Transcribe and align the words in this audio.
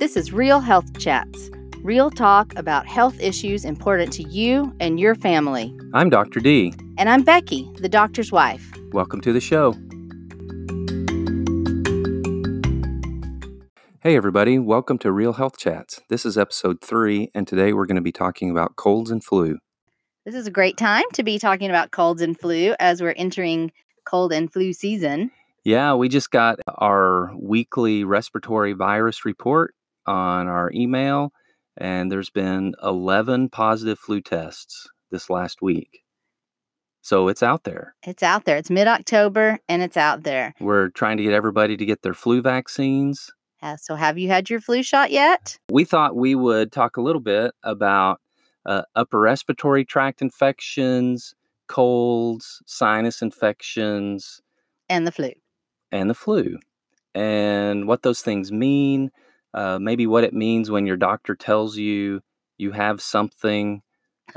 This 0.00 0.16
is 0.16 0.32
Real 0.32 0.60
Health 0.60 0.98
Chats, 0.98 1.50
real 1.82 2.10
talk 2.10 2.56
about 2.56 2.86
health 2.86 3.20
issues 3.20 3.66
important 3.66 4.10
to 4.14 4.22
you 4.22 4.74
and 4.80 4.98
your 4.98 5.14
family. 5.14 5.76
I'm 5.92 6.08
Dr. 6.08 6.40
D. 6.40 6.72
And 6.96 7.10
I'm 7.10 7.22
Becky, 7.22 7.70
the 7.76 7.88
doctor's 7.90 8.32
wife. 8.32 8.72
Welcome 8.92 9.20
to 9.20 9.30
the 9.34 9.42
show. 9.42 9.72
Hey, 14.00 14.16
everybody, 14.16 14.58
welcome 14.58 14.96
to 15.00 15.12
Real 15.12 15.34
Health 15.34 15.58
Chats. 15.58 16.00
This 16.08 16.24
is 16.24 16.38
episode 16.38 16.80
three, 16.80 17.30
and 17.34 17.46
today 17.46 17.74
we're 17.74 17.84
going 17.84 17.96
to 17.96 18.00
be 18.00 18.10
talking 18.10 18.50
about 18.50 18.76
colds 18.76 19.10
and 19.10 19.22
flu. 19.22 19.58
This 20.24 20.34
is 20.34 20.46
a 20.46 20.50
great 20.50 20.78
time 20.78 21.04
to 21.12 21.22
be 21.22 21.38
talking 21.38 21.68
about 21.68 21.90
colds 21.90 22.22
and 22.22 22.40
flu 22.40 22.74
as 22.80 23.02
we're 23.02 23.12
entering 23.18 23.70
cold 24.06 24.32
and 24.32 24.50
flu 24.50 24.72
season. 24.72 25.30
Yeah, 25.62 25.92
we 25.92 26.08
just 26.08 26.30
got 26.30 26.58
our 26.78 27.32
weekly 27.36 28.02
respiratory 28.02 28.72
virus 28.72 29.26
report 29.26 29.74
on 30.10 30.48
our 30.48 30.70
email, 30.74 31.32
and 31.76 32.10
there's 32.10 32.30
been 32.30 32.74
11 32.82 33.48
positive 33.50 33.98
flu 33.98 34.20
tests 34.20 34.88
this 35.10 35.30
last 35.30 35.62
week. 35.62 36.02
So 37.00 37.28
it's 37.28 37.42
out 37.42 37.64
there. 37.64 37.94
It's 38.06 38.22
out 38.22 38.44
there. 38.44 38.56
It's 38.56 38.70
mid 38.70 38.86
October 38.86 39.58
and 39.68 39.80
it's 39.82 39.96
out 39.96 40.22
there. 40.24 40.54
We're 40.60 40.90
trying 40.90 41.16
to 41.16 41.22
get 41.22 41.32
everybody 41.32 41.76
to 41.76 41.86
get 41.86 42.02
their 42.02 42.12
flu 42.12 42.42
vaccines. 42.42 43.30
Uh, 43.62 43.76
so, 43.76 43.94
have 43.94 44.16
you 44.16 44.28
had 44.28 44.48
your 44.48 44.60
flu 44.60 44.82
shot 44.82 45.10
yet? 45.10 45.58
We 45.70 45.84
thought 45.84 46.16
we 46.16 46.34
would 46.34 46.72
talk 46.72 46.96
a 46.96 47.02
little 47.02 47.20
bit 47.20 47.52
about 47.62 48.20
uh, 48.64 48.82
upper 48.96 49.20
respiratory 49.20 49.84
tract 49.84 50.22
infections, 50.22 51.34
colds, 51.66 52.62
sinus 52.66 53.20
infections, 53.20 54.40
and 54.88 55.06
the 55.06 55.12
flu. 55.12 55.32
And 55.92 56.08
the 56.08 56.14
flu, 56.14 56.56
and 57.14 57.86
what 57.86 58.02
those 58.02 58.22
things 58.22 58.50
mean, 58.50 59.10
uh, 59.54 59.78
maybe 59.80 60.06
what 60.06 60.24
it 60.24 60.32
means 60.32 60.70
when 60.70 60.86
your 60.86 60.96
doctor 60.96 61.34
tells 61.34 61.76
you 61.76 62.20
you 62.58 62.72
have 62.72 63.00
something. 63.00 63.82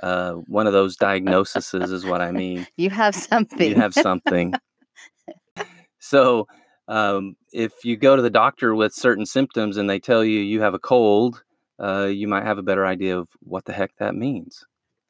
Uh, 0.01 0.33
one 0.47 0.65
of 0.65 0.73
those 0.73 0.95
diagnoses 0.95 1.73
is 1.73 2.05
what 2.05 2.21
I 2.21 2.31
mean. 2.31 2.65
You 2.77 2.89
have 2.89 3.13
something. 3.13 3.69
You 3.69 3.75
have 3.75 3.93
something. 3.93 4.53
so, 5.99 6.47
um, 6.87 7.35
if 7.51 7.85
you 7.85 7.95
go 7.95 8.15
to 8.15 8.21
the 8.21 8.29
doctor 8.29 8.73
with 8.73 8.93
certain 8.93 9.25
symptoms 9.25 9.77
and 9.77 9.89
they 9.89 9.99
tell 9.99 10.23
you 10.23 10.39
you 10.39 10.61
have 10.61 10.73
a 10.73 10.79
cold, 10.79 11.43
uh, 11.81 12.05
you 12.05 12.27
might 12.27 12.43
have 12.43 12.57
a 12.57 12.63
better 12.63 12.85
idea 12.85 13.17
of 13.17 13.29
what 13.41 13.65
the 13.65 13.73
heck 13.73 13.95
that 13.97 14.15
means. 14.15 14.65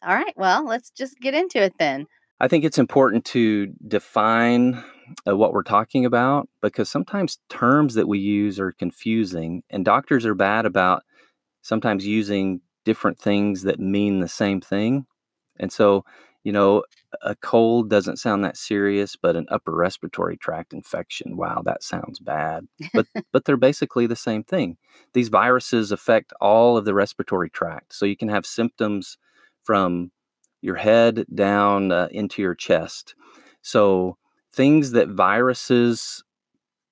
All 0.06 0.14
right. 0.14 0.34
Well, 0.36 0.66
let's 0.66 0.90
just 0.90 1.20
get 1.20 1.34
into 1.34 1.62
it 1.62 1.74
then. 1.80 2.08
I 2.40 2.48
think 2.48 2.66
it's 2.66 2.78
important 2.78 3.26
to 3.26 3.68
define 3.88 4.84
what 5.26 5.54
we're 5.54 5.64
talking 5.64 6.06
about 6.06 6.50
because 6.62 6.90
sometimes 6.90 7.40
terms 7.50 7.96
that 7.96 8.08
we 8.08 8.20
use 8.20 8.60
are 8.60 8.72
confusing, 8.72 9.64
and 9.70 9.86
doctors 9.86 10.26
are 10.26 10.36
bad 10.36 10.66
about 10.66 11.04
sometimes 11.62 12.06
using 12.06 12.62
different 12.86 13.20
things 13.20 13.64
that 13.64 13.80
mean 13.80 14.20
the 14.20 14.28
same 14.28 14.62
thing. 14.62 15.06
And 15.58 15.72
so, 15.72 16.04
you 16.44 16.52
know, 16.52 16.84
a 17.22 17.36
cold 17.36 17.90
doesn't 17.90 18.18
sound 18.18 18.44
that 18.44 18.58
serious, 18.58 19.16
but 19.16 19.36
an 19.36 19.46
upper 19.50 19.74
respiratory 19.74 20.38
tract 20.38 20.74
infection, 20.74 21.38
wow, 21.38 21.62
that 21.66 21.84
sounds 21.84 22.20
bad. 22.20 22.68
But 22.94 23.08
but 23.32 23.46
they're 23.46 23.58
basically 23.58 24.08
the 24.08 24.16
same 24.16 24.44
thing. 24.44 24.78
These 25.14 25.30
viruses 25.30 25.92
affect 25.92 26.34
all 26.42 26.78
of 26.78 26.86
the 26.86 26.94
respiratory 26.94 27.50
tract. 27.50 27.94
So 27.96 28.06
you 28.06 28.18
can 28.18 28.30
have 28.30 28.46
symptoms 28.46 29.18
from 29.64 30.12
your 30.62 30.76
head 30.76 31.26
down 31.34 31.92
uh, 31.92 32.08
into 32.12 32.42
your 32.42 32.56
chest. 32.56 33.16
So 33.62 34.18
things 34.54 34.92
that 34.92 35.10
viruses 35.10 36.24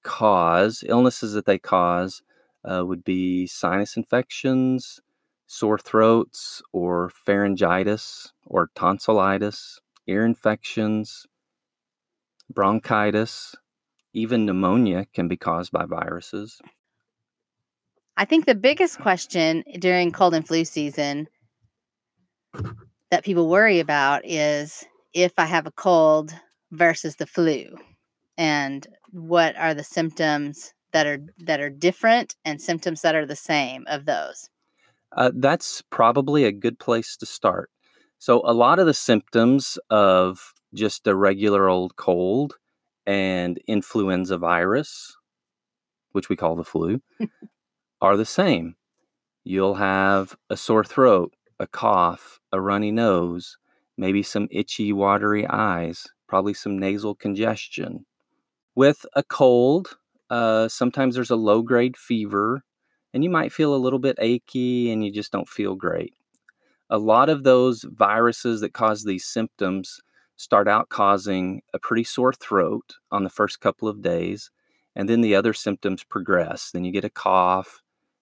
cause, 0.03 0.83
illnesses 0.87 1.33
that 1.33 1.45
they 1.45 1.59
cause, 1.59 2.23
uh, 2.65 2.83
would 2.85 3.03
be 3.03 3.45
sinus 3.47 3.95
infections, 3.95 4.99
sore 5.45 5.77
throats, 5.77 6.61
or 6.73 7.11
pharyngitis, 7.27 8.31
or 8.45 8.71
tonsillitis, 8.75 9.79
ear 10.07 10.25
infections, 10.25 11.27
bronchitis, 12.49 13.55
even 14.13 14.45
pneumonia 14.45 15.05
can 15.13 15.27
be 15.27 15.37
caused 15.37 15.71
by 15.71 15.85
viruses. 15.85 16.61
I 18.17 18.25
think 18.25 18.45
the 18.45 18.55
biggest 18.55 18.99
question 18.99 19.63
during 19.79 20.11
cold 20.11 20.33
and 20.33 20.45
flu 20.45 20.65
season 20.65 21.27
that 23.09 23.23
people 23.23 23.49
worry 23.49 23.79
about 23.79 24.25
is 24.25 24.85
if 25.13 25.33
I 25.37 25.45
have 25.45 25.65
a 25.65 25.71
cold 25.71 26.33
versus 26.71 27.17
the 27.17 27.27
flu 27.27 27.75
and 28.37 28.87
what 29.11 29.55
are 29.57 29.73
the 29.73 29.83
symptoms 29.83 30.73
that 30.93 31.05
are 31.05 31.19
that 31.39 31.59
are 31.59 31.69
different 31.69 32.35
and 32.43 32.61
symptoms 32.61 33.01
that 33.01 33.15
are 33.15 33.25
the 33.25 33.35
same 33.35 33.83
of 33.87 34.05
those? 34.05 34.49
Uh, 35.15 35.31
that's 35.35 35.81
probably 35.89 36.45
a 36.45 36.51
good 36.51 36.79
place 36.79 37.17
to 37.17 37.25
start. 37.25 37.69
So 38.17 38.41
a 38.45 38.53
lot 38.53 38.79
of 38.79 38.85
the 38.85 38.93
symptoms 38.93 39.77
of 39.89 40.53
just 40.73 41.07
a 41.07 41.15
regular 41.15 41.67
old 41.67 41.95
cold 41.97 42.55
and 43.05 43.59
influenza 43.67 44.37
virus 44.37 45.17
which 46.13 46.27
we 46.27 46.35
call 46.35 46.55
the 46.55 46.63
flu 46.63 47.01
are 48.01 48.17
the 48.17 48.25
same. 48.25 48.75
You'll 49.43 49.75
have 49.75 50.35
a 50.49 50.57
sore 50.57 50.83
throat 50.83 51.33
a 51.59 51.67
cough 51.67 52.39
a 52.51 52.59
runny 52.59 52.91
nose 52.91 53.57
maybe 53.97 54.23
some 54.23 54.47
itchy 54.49 54.91
watery 54.91 55.45
eyes 55.47 56.07
probably 56.31 56.53
some 56.53 56.79
nasal 56.79 57.13
congestion. 57.13 58.05
With 58.73 59.05
a 59.17 59.21
cold, 59.21 59.97
uh, 60.29 60.69
sometimes 60.69 61.13
there's 61.13 61.29
a 61.29 61.35
low 61.35 61.61
grade 61.61 61.97
fever, 61.97 62.63
and 63.13 63.21
you 63.21 63.29
might 63.29 63.51
feel 63.51 63.75
a 63.75 63.83
little 63.83 63.99
bit 63.99 64.15
achy 64.17 64.93
and 64.93 65.03
you 65.03 65.11
just 65.11 65.33
don't 65.33 65.49
feel 65.49 65.75
great. 65.75 66.13
A 66.89 66.97
lot 66.97 67.27
of 67.27 67.43
those 67.43 67.83
viruses 67.83 68.61
that 68.61 68.71
cause 68.71 69.03
these 69.03 69.25
symptoms 69.25 69.99
start 70.37 70.69
out 70.69 70.87
causing 70.87 71.63
a 71.73 71.79
pretty 71.79 72.05
sore 72.05 72.31
throat 72.31 72.95
on 73.11 73.25
the 73.25 73.29
first 73.29 73.59
couple 73.59 73.89
of 73.89 74.01
days, 74.01 74.51
and 74.95 75.09
then 75.09 75.19
the 75.19 75.35
other 75.35 75.51
symptoms 75.51 76.05
progress. 76.05 76.71
Then 76.71 76.85
you 76.85 76.93
get 76.93 77.03
a 77.03 77.09
cough 77.09 77.81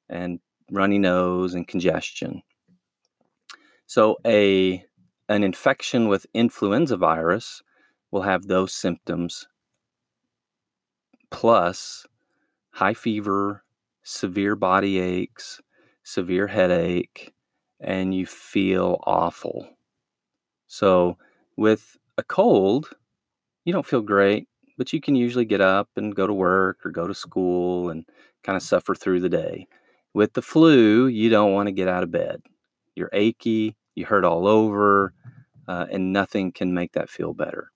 and 0.09 0.40
runny 0.72 0.97
nose 0.97 1.53
and 1.53 1.68
congestion. 1.68 2.41
So, 3.86 4.18
a 4.26 4.84
an 5.30 5.44
infection 5.44 6.08
with 6.08 6.26
influenza 6.34 6.97
virus 6.97 7.62
will 8.12 8.24
have 8.24 8.47
those 8.47 8.74
symptoms 8.74 9.47
plus 11.31 12.06
high 12.72 12.94
fever, 12.94 13.64
severe 14.03 14.56
body 14.56 15.00
aches, 15.00 15.62
severe 16.03 16.47
headache, 16.47 17.34
and 17.80 18.14
you 18.14 18.25
feel 18.25 19.00
awful. 19.06 19.68
So, 20.68 21.18
with 21.58 21.97
a 22.18 22.24
cold, 22.24 22.90
you 23.66 23.74
don't 23.74 23.86
feel 23.86 24.02
great, 24.02 24.47
but 24.78 24.94
you 24.94 25.02
can 25.02 25.16
usually 25.16 25.46
get 25.46 25.62
up 25.62 25.90
and 25.96 26.16
go 26.16 26.28
to 26.28 26.34
work 26.34 26.86
or 26.86 26.91
go 26.91 27.08
to 27.08 27.14
school 27.14 27.90
and 27.90 28.06
kind 28.44 28.56
of 28.56 28.64
suffer 28.64 28.96
through 28.96 29.20
the 29.20 29.30
day. 29.30 29.68
With 30.14 30.34
the 30.34 30.41
flu, 30.41 31.08
you 31.08 31.30
don't 31.30 31.53
want 31.53 31.68
to 31.68 31.72
get 31.72 31.88
out 31.88 32.03
of 32.03 32.12
bed. 32.12 32.41
You're 32.96 33.09
achy, 33.14 33.76
you 33.96 34.06
hurt 34.06 34.26
all 34.26 34.47
over, 34.47 35.14
uh, 35.68 35.86
and 35.91 36.12
nothing 36.14 36.52
can 36.52 36.74
make 36.74 36.94
that 36.94 37.09
feel 37.09 37.34
better. 37.34 37.72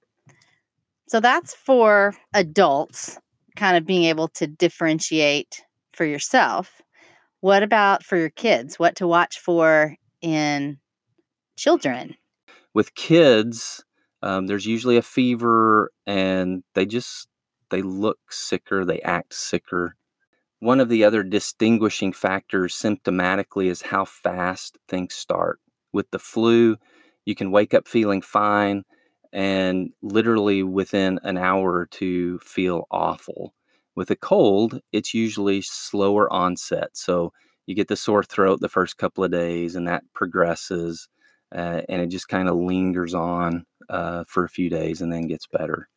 So 1.13 1.19
that's 1.19 1.53
for 1.53 2.15
adults, 2.33 3.19
kind 3.55 3.77
of 3.77 3.85
being 3.85 4.05
able 4.05 4.29
to 4.29 4.47
differentiate 4.47 5.63
for 5.91 6.05
yourself. 6.05 6.81
What 7.39 7.61
about 7.61 8.03
for 8.03 8.17
your 8.17 8.31
kids? 8.31 8.79
What 8.79 8.95
to 8.95 9.05
watch 9.05 9.37
for 9.37 9.95
in 10.23 10.79
children? 11.55 12.15
With 12.73 12.95
kids, 12.95 13.85
um, 14.23 14.47
there's 14.47 14.65
usually 14.65 14.97
a 14.97 15.03
fever 15.03 15.91
and 16.07 16.63
they 16.73 16.87
just 16.87 17.27
they 17.69 17.83
look 17.83 18.17
sicker, 18.31 18.83
they 18.83 18.99
act 19.01 19.35
sicker. 19.35 19.95
One 20.61 20.79
of 20.79 20.89
the 20.89 21.03
other 21.03 21.21
distinguishing 21.21 22.11
factors 22.11 22.73
symptomatically 22.73 23.67
is 23.67 23.83
how 23.83 24.05
fast 24.05 24.79
things 24.87 25.13
start. 25.13 25.59
With 25.91 26.09
the 26.09 26.17
flu, 26.17 26.77
you 27.23 27.35
can 27.35 27.51
wake 27.51 27.75
up 27.75 27.87
feeling 27.87 28.23
fine 28.23 28.83
and 29.33 29.91
literally 30.03 30.61
within 30.61 31.19
an 31.23 31.37
hour 31.37 31.73
or 31.73 31.87
two 31.87 32.39
feel 32.39 32.87
awful. 32.91 33.53
With 33.95 34.11
a 34.11 34.15
cold, 34.15 34.79
it's 34.91 35.13
usually 35.13 35.61
slower 35.61 36.31
onset. 36.31 36.89
So 36.93 37.33
you 37.65 37.75
get 37.75 37.87
the 37.87 37.95
sore 37.95 38.23
throat 38.23 38.61
the 38.61 38.69
first 38.69 38.97
couple 38.97 39.23
of 39.23 39.31
days, 39.31 39.75
and 39.75 39.87
that 39.87 40.03
progresses, 40.13 41.09
uh, 41.53 41.81
and 41.89 42.01
it 42.01 42.07
just 42.07 42.27
kind 42.27 42.47
of 42.47 42.55
lingers 42.55 43.13
on 43.13 43.65
uh, 43.89 44.23
for 44.27 44.43
a 44.43 44.49
few 44.49 44.69
days 44.69 45.01
and 45.01 45.11
then 45.11 45.27
gets 45.27 45.47
better. 45.47 45.89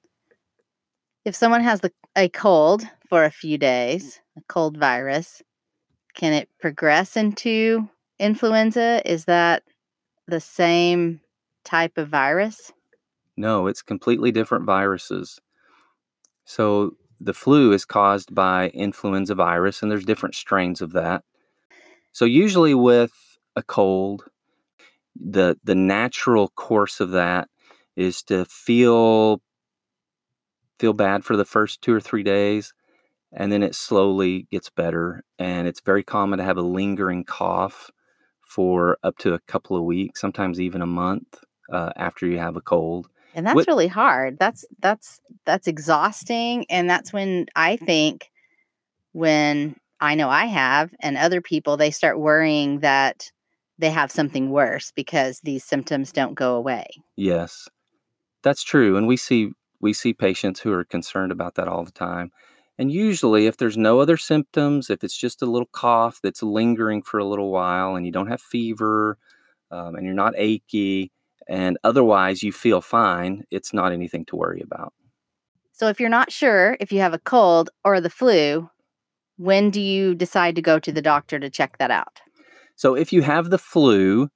If 1.24 1.34
someone 1.34 1.62
has 1.62 1.80
the, 1.80 1.92
a 2.16 2.28
cold 2.28 2.88
for 3.08 3.24
a 3.24 3.30
few 3.30 3.58
days, 3.58 4.20
a 4.36 4.42
cold 4.48 4.76
virus, 4.78 5.42
can 6.14 6.32
it 6.32 6.48
progress 6.60 7.16
into 7.16 7.88
influenza? 8.18 9.02
Is 9.04 9.26
that 9.26 9.62
the 10.26 10.40
same 10.40 11.20
type 11.64 11.98
of 11.98 12.08
virus? 12.08 12.72
No, 13.36 13.66
it's 13.66 13.80
completely 13.82 14.30
different 14.30 14.64
viruses. 14.66 15.40
So 16.44 16.96
the 17.20 17.34
flu 17.34 17.72
is 17.72 17.84
caused 17.84 18.34
by 18.34 18.68
influenza 18.70 19.34
virus, 19.34 19.82
and 19.82 19.90
there's 19.90 20.04
different 20.04 20.34
strains 20.34 20.80
of 20.80 20.92
that. 20.92 21.24
So 22.12 22.24
usually 22.24 22.74
with 22.74 23.12
a 23.56 23.62
cold, 23.62 24.24
the 25.16 25.58
the 25.64 25.74
natural 25.74 26.48
course 26.50 27.00
of 27.00 27.10
that 27.12 27.48
is 27.96 28.22
to 28.24 28.44
feel 28.46 29.42
feel 30.78 30.92
bad 30.92 31.24
for 31.24 31.36
the 31.36 31.44
first 31.44 31.82
2 31.82 31.92
or 31.94 32.00
3 32.00 32.22
days 32.22 32.72
and 33.32 33.52
then 33.52 33.62
it 33.62 33.74
slowly 33.74 34.46
gets 34.50 34.70
better 34.70 35.24
and 35.38 35.68
it's 35.68 35.80
very 35.80 36.04
common 36.04 36.38
to 36.38 36.44
have 36.44 36.58
a 36.58 36.62
lingering 36.62 37.24
cough 37.24 37.90
for 38.42 38.98
up 39.04 39.18
to 39.18 39.34
a 39.34 39.40
couple 39.48 39.76
of 39.76 39.84
weeks, 39.84 40.20
sometimes 40.20 40.60
even 40.60 40.82
a 40.82 40.86
month 40.86 41.40
uh, 41.72 41.92
after 41.96 42.26
you 42.26 42.38
have 42.38 42.56
a 42.56 42.62
cold. 42.62 43.08
And 43.36 43.46
that's 43.46 43.68
really 43.68 43.86
hard. 43.86 44.38
That's 44.38 44.64
that's 44.80 45.20
that's 45.44 45.68
exhausting 45.68 46.64
and 46.70 46.88
that's 46.88 47.12
when 47.12 47.46
I 47.54 47.76
think 47.76 48.30
when 49.12 49.76
I 50.00 50.14
know 50.14 50.30
I 50.30 50.46
have 50.46 50.90
and 51.00 51.18
other 51.18 51.42
people 51.42 51.76
they 51.76 51.90
start 51.90 52.18
worrying 52.18 52.80
that 52.80 53.30
they 53.78 53.90
have 53.90 54.10
something 54.10 54.50
worse 54.50 54.90
because 54.90 55.40
these 55.40 55.64
symptoms 55.64 56.12
don't 56.12 56.34
go 56.34 56.56
away. 56.56 56.86
Yes. 57.16 57.68
That's 58.42 58.62
true 58.62 58.96
and 58.96 59.06
we 59.06 59.18
see 59.18 59.50
we 59.82 59.92
see 59.92 60.14
patients 60.14 60.60
who 60.60 60.72
are 60.72 60.84
concerned 60.84 61.30
about 61.30 61.56
that 61.56 61.68
all 61.68 61.84
the 61.84 61.92
time. 61.92 62.32
And 62.78 62.90
usually, 62.90 63.46
if 63.46 63.56
there's 63.56 63.76
no 63.76 64.00
other 64.00 64.16
symptoms, 64.16 64.90
if 64.90 65.02
it's 65.04 65.16
just 65.16 65.40
a 65.42 65.46
little 65.46 65.68
cough 65.72 66.20
that's 66.22 66.42
lingering 66.42 67.02
for 67.02 67.18
a 67.18 67.24
little 67.24 67.50
while 67.50 67.96
and 67.96 68.04
you 68.04 68.12
don't 68.12 68.26
have 68.28 68.40
fever 68.40 69.18
um, 69.70 69.94
and 69.94 70.04
you're 70.04 70.14
not 70.14 70.34
achy 70.36 71.10
and 71.48 71.78
otherwise 71.84 72.42
you 72.42 72.52
feel 72.52 72.80
fine, 72.80 73.44
it's 73.50 73.72
not 73.72 73.92
anything 73.92 74.24
to 74.26 74.36
worry 74.36 74.60
about. 74.60 74.92
So, 75.72 75.88
if 75.88 76.00
you're 76.00 76.08
not 76.08 76.32
sure 76.32 76.76
if 76.80 76.90
you 76.90 77.00
have 77.00 77.14
a 77.14 77.18
cold 77.18 77.70
or 77.84 78.00
the 78.00 78.10
flu, 78.10 78.70
when 79.36 79.70
do 79.70 79.80
you 79.80 80.14
decide 80.14 80.56
to 80.56 80.62
go 80.62 80.78
to 80.78 80.92
the 80.92 81.02
doctor 81.02 81.38
to 81.38 81.50
check 81.50 81.78
that 81.78 81.90
out? 81.90 82.20
So, 82.76 82.94
if 82.94 83.12
you 83.12 83.22
have 83.22 83.50
the 83.50 83.58
flu, 83.58 84.28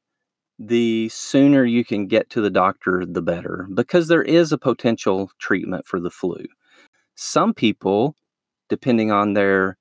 the 0.58 1.08
sooner 1.08 1.64
you 1.64 1.84
can 1.84 2.06
get 2.06 2.28
to 2.30 2.40
the 2.40 2.50
doctor, 2.50 3.04
the 3.06 3.22
better, 3.22 3.66
because 3.74 4.08
there 4.08 4.22
is 4.22 4.52
a 4.52 4.58
potential 4.58 5.30
treatment 5.38 5.86
for 5.86 6.00
the 6.00 6.10
flu. 6.10 6.44
Some 7.14 7.54
people 7.54 8.16
depending 8.70 9.10
on 9.10 9.34
their 9.34 9.76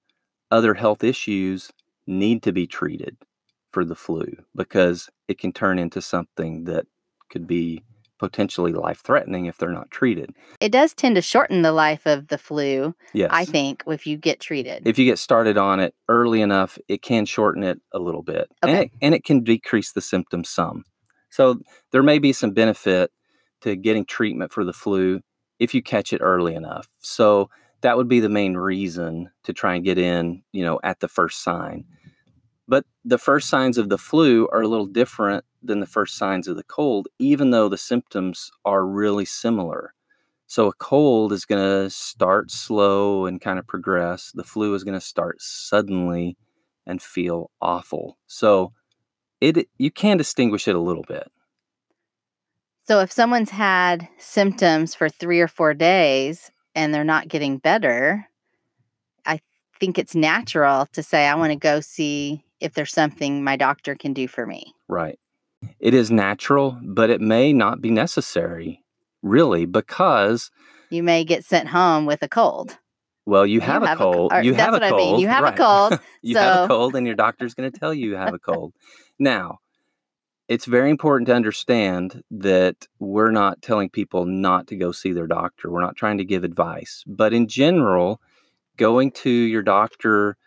other 0.51 0.73
health 0.73 1.03
issues, 1.03 1.71
need 2.05 2.43
to 2.43 2.51
be 2.51 2.67
treated 2.67 3.15
for 3.71 3.85
the 3.85 3.95
flu 3.95 4.25
because 4.55 5.09
it 5.29 5.37
can 5.37 5.53
turn 5.53 5.79
into 5.79 6.01
something 6.01 6.65
that 6.65 6.85
could 7.29 7.47
be 7.47 7.83
potentially 8.19 8.73
life 8.73 9.01
threatening 9.01 9.45
if 9.45 9.57
they're 9.57 9.71
not 9.71 9.89
treated. 9.89 10.31
It 10.59 10.71
does 10.71 10.93
tend 10.93 11.15
to 11.15 11.21
shorten 11.21 11.61
the 11.61 11.71
life 11.71 12.05
of 12.05 12.27
the 12.27 12.37
flu, 12.37 12.93
yes. 13.13 13.29
I 13.31 13.45
think, 13.45 13.83
if 13.87 14.05
you 14.05 14.17
get 14.17 14.41
treated. 14.41 14.85
If 14.85 14.99
you 14.99 15.05
get 15.05 15.17
started 15.17 15.57
on 15.57 15.79
it 15.79 15.95
early 16.09 16.41
enough, 16.41 16.77
it 16.87 17.01
can 17.01 17.25
shorten 17.25 17.63
it 17.63 17.79
a 17.93 17.99
little 17.99 18.21
bit. 18.21 18.51
Okay. 18.63 18.73
And, 18.73 18.79
it, 18.81 18.91
and 19.01 19.15
it 19.15 19.23
can 19.23 19.43
decrease 19.43 19.93
the 19.93 20.01
symptoms 20.01 20.49
some. 20.49 20.83
So 21.29 21.59
there 21.91 22.03
may 22.03 22.19
be 22.19 22.33
some 22.33 22.51
benefit 22.51 23.11
to 23.61 23.75
getting 23.75 24.05
treatment 24.05 24.51
for 24.51 24.65
the 24.65 24.73
flu 24.73 25.21
if 25.59 25.73
you 25.73 25.81
catch 25.81 26.11
it 26.11 26.21
early 26.21 26.55
enough. 26.55 26.89
So 26.99 27.49
that 27.81 27.95
would 27.95 28.09
be 28.09 28.19
the 28.19 28.29
main 28.29 28.55
reason 28.55 29.29
to 29.43 29.53
try 29.53 29.75
and 29.75 29.85
get 29.85 29.97
in, 29.97 30.43
you 30.51 30.65
know, 30.65 30.79
at 30.83 30.99
the 30.99 31.07
first 31.07 31.43
sign. 31.43 31.85
But 32.69 32.85
the 33.03 33.17
first 33.17 33.49
signs 33.49 33.79
of 33.79 33.89
the 33.89 33.97
flu 33.97 34.47
are 34.51 34.61
a 34.61 34.67
little 34.67 34.85
different 34.85 35.43
than 35.63 35.79
the 35.79 35.87
first 35.87 36.15
signs 36.15 36.47
of 36.47 36.55
the 36.55 36.63
cold, 36.63 37.07
even 37.17 37.49
though 37.49 37.67
the 37.67 37.79
symptoms 37.79 38.51
are 38.63 38.85
really 38.85 39.25
similar. 39.25 39.95
So 40.45 40.67
a 40.67 40.73
cold 40.73 41.33
is 41.33 41.45
going 41.45 41.63
to 41.63 41.89
start 41.89 42.51
slow 42.51 43.25
and 43.25 43.41
kind 43.41 43.57
of 43.57 43.65
progress. 43.65 44.31
The 44.35 44.43
flu 44.43 44.75
is 44.75 44.83
going 44.83 44.99
to 44.99 45.01
start 45.01 45.41
suddenly 45.41 46.37
and 46.85 47.01
feel 47.01 47.49
awful. 47.59 48.19
So 48.27 48.73
it 49.41 49.67
you 49.79 49.89
can 49.89 50.17
distinguish 50.17 50.67
it 50.67 50.75
a 50.75 50.79
little 50.79 51.05
bit. 51.07 51.31
So 52.87 52.99
if 52.99 53.11
someone's 53.11 53.51
had 53.51 54.07
symptoms 54.19 54.93
for 54.93 55.09
3 55.09 55.39
or 55.39 55.47
4 55.47 55.73
days 55.73 56.51
and 56.75 56.93
they're 56.93 57.03
not 57.03 57.29
getting 57.29 57.57
better, 57.57 58.27
think 59.79 59.97
it's 59.97 60.15
natural 60.15 60.87
to 60.93 61.03
say, 61.03 61.27
I 61.27 61.35
want 61.35 61.51
to 61.51 61.55
go 61.55 61.79
see 61.79 62.43
if 62.59 62.73
there's 62.73 62.91
something 62.91 63.43
my 63.43 63.55
doctor 63.55 63.95
can 63.95 64.13
do 64.13 64.27
for 64.27 64.45
me. 64.45 64.73
Right. 64.87 65.19
It 65.79 65.93
is 65.93 66.11
natural, 66.11 66.77
but 66.83 67.09
it 67.09 67.21
may 67.21 67.53
not 67.53 67.81
be 67.81 67.91
necessary, 67.91 68.83
really, 69.21 69.65
because 69.65 70.51
you 70.89 71.03
may 71.03 71.23
get 71.23 71.45
sent 71.45 71.67
home 71.67 72.05
with 72.05 72.23
a 72.23 72.27
cold. 72.27 72.77
Well, 73.25 73.45
you 73.45 73.59
have, 73.59 73.81
you 73.81 73.87
have 73.87 73.97
a 73.97 74.01
cold. 74.01 74.31
A, 74.33 74.43
you 74.43 74.53
have 74.55 74.73
a 74.73 74.79
cold. 74.79 74.93
I 74.93 74.97
mean. 74.97 75.19
You 75.19 75.27
have 75.27 75.43
right. 75.43 75.53
a 75.53 75.57
cold. 75.57 75.99
you 76.21 76.33
so... 76.33 76.41
have 76.41 76.65
a 76.65 76.67
cold, 76.67 76.95
and 76.95 77.05
your 77.05 77.15
doctor's 77.15 77.53
going 77.53 77.71
to 77.71 77.79
tell 77.79 77.93
you 77.93 78.09
you 78.09 78.15
have 78.15 78.33
a 78.33 78.39
cold. 78.39 78.73
now, 79.19 79.59
it's 80.47 80.65
very 80.65 80.89
important 80.89 81.27
to 81.27 81.35
understand 81.35 82.23
that 82.31 82.87
we're 82.97 83.29
not 83.29 83.61
telling 83.61 83.87
people 83.87 84.25
not 84.25 84.65
to 84.67 84.75
go 84.75 84.91
see 84.91 85.11
their 85.11 85.27
doctor. 85.27 85.69
We're 85.69 85.81
not 85.81 85.95
trying 85.95 86.17
to 86.17 86.25
give 86.25 86.43
advice. 86.43 87.03
But 87.05 87.33
in 87.33 87.47
general, 87.47 88.19
going 88.79 89.11
to 89.11 89.29
your 89.29 89.61
doctor 89.61 90.37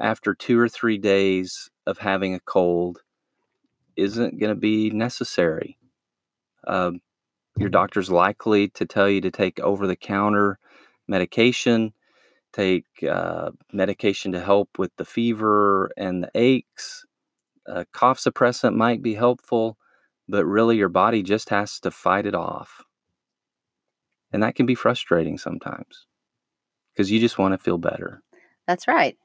after 0.00 0.34
two 0.34 0.58
or 0.58 0.68
three 0.68 0.98
days 0.98 1.70
of 1.86 1.98
having 1.98 2.34
a 2.34 2.40
cold 2.40 3.00
isn't 3.96 4.40
going 4.40 4.50
to 4.50 4.58
be 4.58 4.90
necessary. 4.90 5.78
Uh, 6.66 6.92
your 7.58 7.68
doctor's 7.68 8.10
likely 8.10 8.68
to 8.68 8.86
tell 8.86 9.08
you 9.08 9.20
to 9.20 9.30
take 9.30 9.60
over 9.60 9.86
the 9.86 9.94
counter 9.94 10.58
medication, 11.06 11.92
take 12.54 12.86
uh, 13.08 13.50
medication 13.72 14.32
to 14.32 14.40
help 14.40 14.78
with 14.78 14.90
the 14.96 15.04
fever 15.04 15.90
and 15.98 16.24
the 16.24 16.30
aches 16.34 17.04
a 17.66 17.84
cough 17.92 18.18
suppressant 18.18 18.74
might 18.74 19.02
be 19.02 19.14
helpful, 19.14 19.76
but 20.28 20.44
really 20.46 20.76
your 20.76 20.88
body 20.88 21.22
just 21.22 21.50
has 21.50 21.78
to 21.80 21.90
fight 21.90 22.26
it 22.26 22.34
off. 22.34 22.82
And 24.32 24.42
that 24.42 24.54
can 24.54 24.66
be 24.66 24.74
frustrating 24.74 25.38
sometimes 25.38 26.06
because 26.92 27.10
you 27.10 27.20
just 27.20 27.38
want 27.38 27.52
to 27.52 27.58
feel 27.58 27.78
better. 27.78 28.22
That's 28.66 28.86
right. 28.86 29.16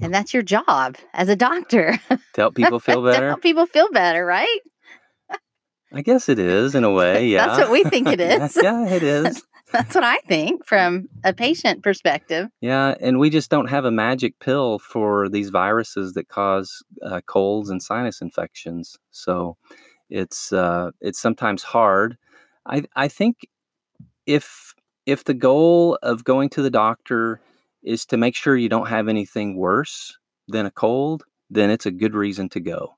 And 0.00 0.12
that's 0.14 0.32
your 0.32 0.42
job 0.42 0.96
as 1.12 1.28
a 1.28 1.36
doctor. 1.36 1.98
To 2.34 2.42
help 2.42 2.54
people 2.54 2.80
feel 2.80 3.02
better? 3.02 3.28
help 3.28 3.42
people 3.42 3.64
feel 3.66 3.90
better, 3.90 4.24
right? 4.24 4.60
I 5.92 6.02
guess 6.02 6.28
it 6.28 6.38
is 6.38 6.74
in 6.74 6.84
a 6.84 6.90
way, 6.90 7.26
yeah. 7.28 7.46
that's 7.46 7.58
what 7.60 7.70
we 7.70 7.82
think 7.84 8.08
it 8.08 8.20
is. 8.32 8.58
yeah, 8.62 8.86
it 8.86 9.02
is. 9.02 9.42
That's 9.72 9.94
what 9.94 10.04
I 10.04 10.18
think 10.28 10.66
from 10.66 11.08
a 11.24 11.32
patient 11.32 11.82
perspective. 11.82 12.48
Yeah, 12.60 12.94
and 13.00 13.18
we 13.18 13.30
just 13.30 13.50
don't 13.50 13.68
have 13.68 13.84
a 13.84 13.90
magic 13.90 14.38
pill 14.38 14.78
for 14.78 15.28
these 15.28 15.48
viruses 15.50 16.12
that 16.12 16.28
cause 16.28 16.82
uh, 17.02 17.20
colds 17.26 17.70
and 17.70 17.82
sinus 17.82 18.20
infections. 18.20 18.98
So 19.10 19.56
it's 20.10 20.52
uh, 20.52 20.90
it's 21.00 21.20
sometimes 21.20 21.62
hard. 21.62 22.16
I 22.66 22.84
I 22.94 23.08
think 23.08 23.48
if 24.26 24.74
if 25.06 25.24
the 25.24 25.34
goal 25.34 25.98
of 26.02 26.24
going 26.24 26.50
to 26.50 26.62
the 26.62 26.70
doctor 26.70 27.40
is 27.82 28.04
to 28.06 28.16
make 28.16 28.34
sure 28.34 28.56
you 28.56 28.68
don't 28.68 28.88
have 28.88 29.08
anything 29.08 29.56
worse 29.56 30.18
than 30.48 30.66
a 30.66 30.70
cold, 30.70 31.24
then 31.48 31.70
it's 31.70 31.86
a 31.86 31.90
good 31.90 32.14
reason 32.14 32.48
to 32.50 32.60
go. 32.60 32.96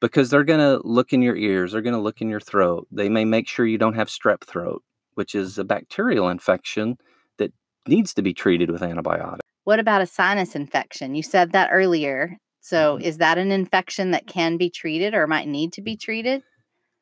Because 0.00 0.30
they're 0.30 0.44
going 0.44 0.60
to 0.60 0.86
look 0.86 1.12
in 1.12 1.22
your 1.22 1.36
ears, 1.36 1.72
they're 1.72 1.82
going 1.82 1.94
to 1.94 2.00
look 2.00 2.20
in 2.20 2.28
your 2.28 2.40
throat. 2.40 2.86
They 2.90 3.08
may 3.08 3.24
make 3.24 3.48
sure 3.48 3.66
you 3.66 3.78
don't 3.78 3.94
have 3.94 4.08
strep 4.08 4.42
throat 4.44 4.82
which 5.20 5.34
is 5.34 5.58
a 5.58 5.64
bacterial 5.64 6.30
infection 6.30 6.96
that 7.36 7.52
needs 7.86 8.14
to 8.14 8.22
be 8.22 8.32
treated 8.32 8.70
with 8.70 8.82
antibiotics. 8.82 9.40
What 9.64 9.78
about 9.78 10.00
a 10.00 10.06
sinus 10.06 10.54
infection? 10.54 11.14
You 11.14 11.22
said 11.22 11.52
that 11.52 11.68
earlier. 11.70 12.38
So, 12.62 12.96
Mm-hmm. 12.96 13.04
is 13.04 13.18
that 13.18 13.36
an 13.36 13.50
infection 13.52 14.10
that 14.12 14.26
can 14.26 14.56
be 14.56 14.70
treated 14.70 15.14
or 15.14 15.26
might 15.26 15.46
need 15.46 15.74
to 15.74 15.82
be 15.82 15.96
treated? 15.96 16.42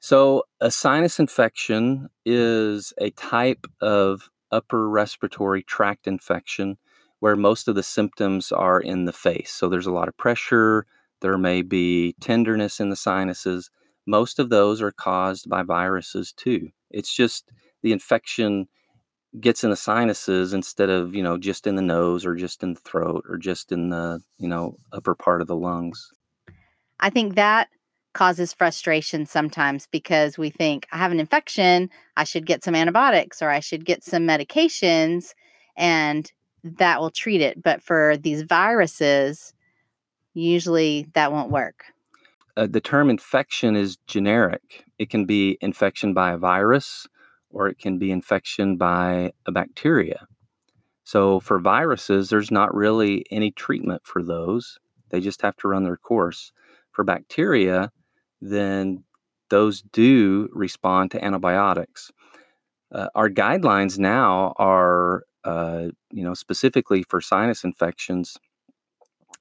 So, 0.00 0.45
a 0.61 0.71
sinus 0.71 1.19
infection 1.19 1.99
mm. 1.99 2.09
is 2.25 2.93
a 2.99 3.11
type 3.11 3.67
of 3.81 4.31
upper 4.50 4.88
respiratory 4.88 5.62
tract 5.62 6.07
infection 6.07 6.78
where 7.21 7.37
most 7.37 7.67
of 7.69 7.75
the 7.75 7.83
symptoms 7.83 8.52
are 8.52 8.81
in 8.81 9.05
the 9.05 9.12
face. 9.12 9.50
So, 9.50 9.69
there's 9.69 9.87
a 9.87 9.93
lot 9.93 10.09
of 10.09 10.17
pressure, 10.17 10.87
there 11.21 11.38
may 11.38 11.62
be 11.62 12.14
tenderness 12.21 12.81
in 12.81 12.90
the 12.90 12.97
sinuses. 12.97 13.71
Most 14.07 14.38
of 14.38 14.50
those 14.50 14.81
are 14.81 14.93
caused 14.93 15.49
by 15.49 15.62
viruses 15.62 16.33
too. 16.33 16.71
It's 16.90 17.14
just 17.14 17.50
the 17.83 17.93
infection 17.93 18.69
gets 19.40 19.62
in 19.62 19.71
the 19.71 19.76
sinuses 19.76 20.55
instead 20.55 20.88
of 20.88 21.14
you 21.14 21.23
know 21.23 21.37
just 21.37 21.67
in 21.67 21.76
the 21.76 21.83
nose 21.83 22.25
or 22.25 22.35
just 22.35 22.62
in 22.62 22.73
the 22.73 22.81
throat 22.81 23.25
or 23.28 23.37
just 23.37 23.73
in 23.73 23.90
the 23.90 24.21
you 24.38 24.49
know 24.49 24.75
upper 24.93 25.14
part 25.14 25.43
of 25.43 25.47
the 25.47 25.55
lungs 25.55 26.11
i 27.00 27.11
think 27.11 27.35
that 27.35 27.69
causes 28.12 28.53
frustration 28.53 29.27
sometimes 29.27 29.87
because 29.91 30.38
we 30.38 30.50
think 30.50 30.87
i 30.93 30.97
have 30.97 31.12
an 31.12 31.21
infection 31.21 31.91
i 32.17 32.25
should 32.25 32.47
get 32.47 32.65
some 32.65 32.75
antibiotics 32.75 33.43
or 33.43 33.50
i 33.50 33.61
should 33.61 33.85
get 33.85 34.03
some 34.03 34.23
medications 34.23 35.35
and 35.77 36.33
that 36.65 37.00
will 37.00 37.11
treat 37.11 37.41
it 37.41 37.62
but 37.62 37.83
for 37.83 38.17
these 38.17 38.43
viruses 38.43 39.53
usually 40.35 41.07
that 41.15 41.33
won't 41.33 41.50
work 41.50 41.85
uh, 42.57 42.67
the 42.69 42.81
term 42.81 43.11
infection 43.11 43.77
is 43.77 43.97
generic 44.07 44.85
it 44.99 45.11
can 45.11 45.25
be 45.25 45.59
infection 45.61 46.12
by 46.15 46.33
a 46.33 46.38
virus 46.38 47.07
or 47.50 47.69
it 47.69 47.79
can 47.79 47.99
be 47.99 48.11
infection 48.11 48.77
by 48.77 49.33
a 49.47 49.53
bacteria. 49.53 50.27
So, 51.05 51.41
for 51.41 51.59
viruses, 51.59 52.29
there's 52.29 52.50
not 52.50 52.75
really 52.75 53.25
any 53.31 53.50
treatment 53.50 54.03
for 54.05 54.23
those. 54.23 54.79
They 55.09 55.21
just 55.21 55.41
have 55.43 55.57
to 55.59 55.69
run 55.69 55.85
their 55.85 55.97
course. 55.97 56.53
For 56.93 57.05
bacteria, 57.05 57.91
then 58.40 59.04
those 59.50 59.83
do 59.83 60.49
respond 60.52 61.11
to 61.11 61.25
antibiotics. 61.25 62.11
Uh, 62.92 63.09
our 63.14 63.28
guidelines 63.28 63.99
now 63.99 64.54
are, 64.57 65.25
uh, 65.45 65.87
you 66.11 66.23
know, 66.23 66.35
specifically 66.35 67.02
for 67.02 67.21
sinus 67.21 67.64
infections 67.64 68.37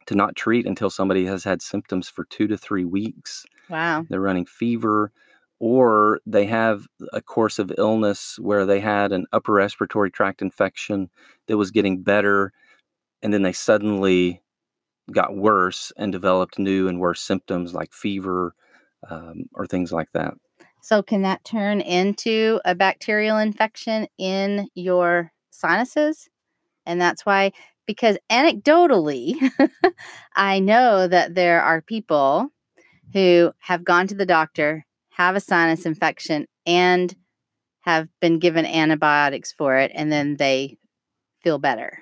to 0.05 0.15
not 0.15 0.35
treat 0.35 0.65
until 0.65 0.89
somebody 0.89 1.25
has 1.25 1.43
had 1.43 1.61
symptoms 1.61 2.09
for 2.09 2.25
two 2.25 2.47
to 2.47 2.57
three 2.57 2.85
weeks. 2.85 3.45
Wow. 3.69 4.05
They're 4.09 4.21
running 4.21 4.45
fever, 4.45 5.11
or 5.59 6.19
they 6.25 6.45
have 6.45 6.87
a 7.13 7.21
course 7.21 7.59
of 7.59 7.71
illness 7.77 8.37
where 8.39 8.65
they 8.65 8.79
had 8.79 9.11
an 9.11 9.25
upper 9.33 9.53
respiratory 9.53 10.11
tract 10.11 10.41
infection 10.41 11.09
that 11.47 11.57
was 11.57 11.71
getting 11.71 12.01
better, 12.01 12.53
and 13.21 13.33
then 13.33 13.41
they 13.41 13.53
suddenly 13.53 14.41
got 15.11 15.35
worse 15.35 15.91
and 15.97 16.11
developed 16.11 16.59
new 16.59 16.87
and 16.87 16.99
worse 16.99 17.21
symptoms 17.21 17.73
like 17.73 17.93
fever 17.93 18.53
um, 19.09 19.43
or 19.53 19.65
things 19.65 19.91
like 19.91 20.11
that. 20.13 20.33
So, 20.81 21.01
can 21.01 21.23
that 21.23 21.43
turn 21.43 21.81
into 21.81 22.61
a 22.63 22.73
bacterial 22.73 23.37
infection 23.37 24.07
in 24.17 24.67
your 24.73 25.31
sinuses? 25.49 26.29
And 26.85 27.01
that's 27.01 27.25
why, 27.25 27.51
because 27.85 28.17
anecdotally, 28.31 29.35
I 30.35 30.59
know 30.59 31.07
that 31.07 31.35
there 31.35 31.61
are 31.61 31.81
people 31.81 32.47
who 33.13 33.51
have 33.59 33.83
gone 33.83 34.07
to 34.07 34.15
the 34.15 34.25
doctor, 34.25 34.85
have 35.09 35.35
a 35.35 35.41
sinus 35.41 35.85
infection, 35.85 36.47
and 36.65 37.13
have 37.81 38.07
been 38.21 38.39
given 38.39 38.65
antibiotics 38.65 39.51
for 39.51 39.77
it, 39.77 39.91
and 39.93 40.11
then 40.11 40.37
they 40.37 40.77
feel 41.43 41.59
better. 41.59 41.99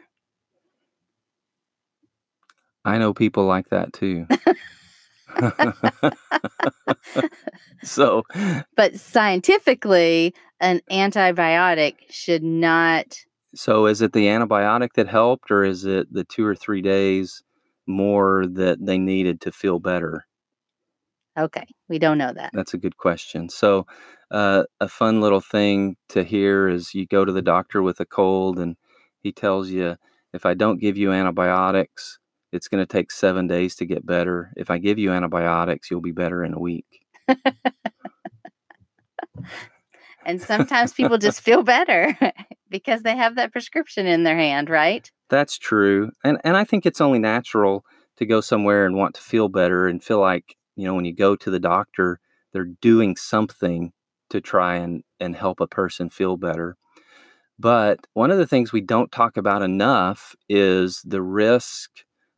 I 2.84 3.00
know 3.00 3.14
people 3.14 3.46
like 3.46 3.70
that 3.70 3.94
too. 3.94 4.28
so, 7.84 8.24
But 8.76 8.96
scientifically, 8.96 10.34
an 10.60 10.82
antibiotic 10.92 11.96
should 12.10 12.44
not. 12.44 13.18
so 13.54 13.86
is 13.86 14.02
it 14.02 14.14
the 14.14 14.28
antibiotic 14.28 14.90
that 14.96 15.08
helped, 15.08 15.52
or 15.52 15.64
is 15.64 15.86
it 15.86 16.12
the 16.12 16.24
two 16.24 16.46
or 16.46 16.56
three 16.56 16.82
days 16.82 17.44
more 17.88 18.46
that 18.48 18.84
they 18.86 18.98
needed 18.98 19.42
to 19.42 19.52
feel 19.52 19.80
better? 19.80 20.26
Okay, 21.38 21.66
we 21.90 22.00
don't 22.00 22.18
know 22.18 22.32
that. 22.34 22.52
That's 22.54 22.74
a 22.74 22.78
good 22.78 22.98
question. 22.98 23.50
So, 23.50 23.86
uh, 24.32 24.64
a 24.80 24.88
fun 24.88 25.20
little 25.22 25.42
thing 25.42 25.98
to 26.10 26.24
hear 26.24 26.68
is 26.70 26.94
you 26.94 27.06
go 27.06 27.26
to 27.26 27.32
the 27.32 27.42
doctor 27.42 27.82
with 27.82 28.00
a 28.00 28.06
cold, 28.06 28.58
and 28.58 28.78
he 29.22 29.32
tells 29.34 29.70
you, 29.70 29.98
if 30.34 30.46
I 30.46 30.54
don't 30.54 30.80
give 30.80 30.96
you 30.98 31.12
antibiotics, 31.12 32.20
it's 32.56 32.68
going 32.68 32.82
to 32.82 32.92
take 32.92 33.12
seven 33.12 33.48
days 33.48 33.76
to 33.76 33.86
get 33.86 34.06
better. 34.06 34.52
If 34.56 34.72
I 34.72 34.78
give 34.78 34.98
you 34.98 35.12
antibiotics, 35.12 35.92
you'll 35.92 36.02
be 36.02 36.12
better 36.12 36.44
in 36.44 36.54
a 36.54 36.60
week. 36.60 37.06
And 40.26 40.42
sometimes 40.42 40.92
people 40.92 41.18
just 41.18 41.42
feel 41.42 41.62
better 41.64 42.18
because 42.70 43.04
they 43.04 43.16
have 43.16 43.36
that 43.36 43.52
prescription 43.52 44.08
in 44.08 44.24
their 44.24 44.36
hand, 44.36 44.70
right? 44.70 45.10
That's 45.30 45.58
true. 45.58 46.12
And 46.24 46.40
and 46.44 46.58
I 46.58 46.64
think 46.64 46.86
it's 46.86 47.02
only 47.02 47.20
natural 47.20 47.86
to 48.18 48.26
go 48.26 48.42
somewhere 48.42 48.86
and 48.86 48.96
want 48.96 49.16
to 49.16 49.22
feel 49.22 49.50
better 49.50 49.88
and 49.88 50.04
feel 50.04 50.20
like, 50.20 50.56
you 50.76 50.86
know, 50.86 50.96
when 50.96 51.06
you 51.06 51.14
go 51.14 51.36
to 51.36 51.52
the 51.52 51.60
doctor, 51.60 52.20
they're 52.52 52.66
doing 52.82 53.16
something 53.16 53.94
to 54.32 54.42
try 54.42 54.76
and 54.76 55.04
and 55.20 55.36
help 55.36 55.60
a 55.60 55.68
person 55.68 56.10
feel 56.10 56.38
better. 56.38 56.76
But 57.58 58.00
one 58.14 58.32
of 58.32 58.38
the 58.38 58.48
things 58.48 58.74
we 58.74 58.82
don't 58.82 59.12
talk 59.12 59.38
about 59.38 59.62
enough 59.62 60.36
is 60.50 61.02
the 61.06 61.22
risk 61.22 61.90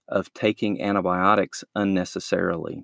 of 0.09 0.33
taking 0.33 0.81
antibiotics 0.81 1.63
unnecessarily. 1.75 2.83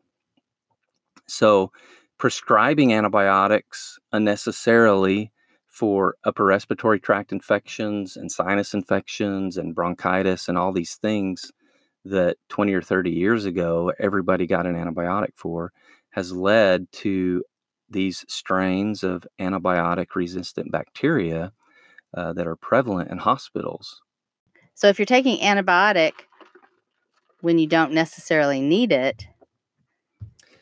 So, 1.27 1.71
prescribing 2.17 2.93
antibiotics 2.93 3.99
unnecessarily 4.11 5.31
for 5.67 6.15
upper 6.23 6.45
respiratory 6.45 6.99
tract 6.99 7.31
infections 7.31 8.15
and 8.15 8.31
sinus 8.31 8.73
infections 8.73 9.57
and 9.57 9.73
bronchitis 9.73 10.47
and 10.47 10.57
all 10.57 10.71
these 10.71 10.95
things 10.95 11.51
that 12.05 12.37
20 12.49 12.73
or 12.73 12.81
30 12.81 13.09
years 13.11 13.45
ago 13.45 13.91
everybody 13.99 14.45
got 14.45 14.67
an 14.67 14.75
antibiotic 14.75 15.35
for 15.35 15.71
has 16.11 16.31
led 16.31 16.91
to 16.91 17.43
these 17.89 18.23
strains 18.27 19.03
of 19.03 19.25
antibiotic 19.39 20.15
resistant 20.15 20.71
bacteria 20.71 21.51
uh, 22.15 22.33
that 22.33 22.47
are 22.47 22.55
prevalent 22.55 23.09
in 23.09 23.17
hospitals. 23.17 24.01
So 24.75 24.87
if 24.87 24.99
you're 24.99 25.05
taking 25.05 25.39
antibiotic 25.39 26.11
when 27.43 27.59
you 27.59 27.67
don't 27.67 27.91
necessarily 27.91 28.61
need 28.61 28.93
it, 28.93 29.27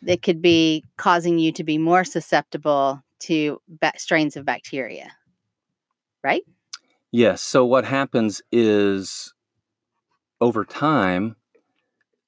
it 0.08 0.24
could 0.24 0.42
be 0.42 0.84
causing 0.98 1.38
you 1.38 1.52
to 1.52 1.64
be 1.64 1.78
more 1.78 2.04
susceptible 2.04 3.04
to 3.20 3.62
ba- 3.68 3.94
strains 3.98 4.36
of 4.36 4.46
bacteria. 4.46 5.12
Right? 6.24 6.42
Yes. 7.12 7.44
So 7.44 7.64
what 7.66 7.86
happens 7.86 8.42
is 8.52 9.32
over 10.42 10.66
time, 10.66 11.36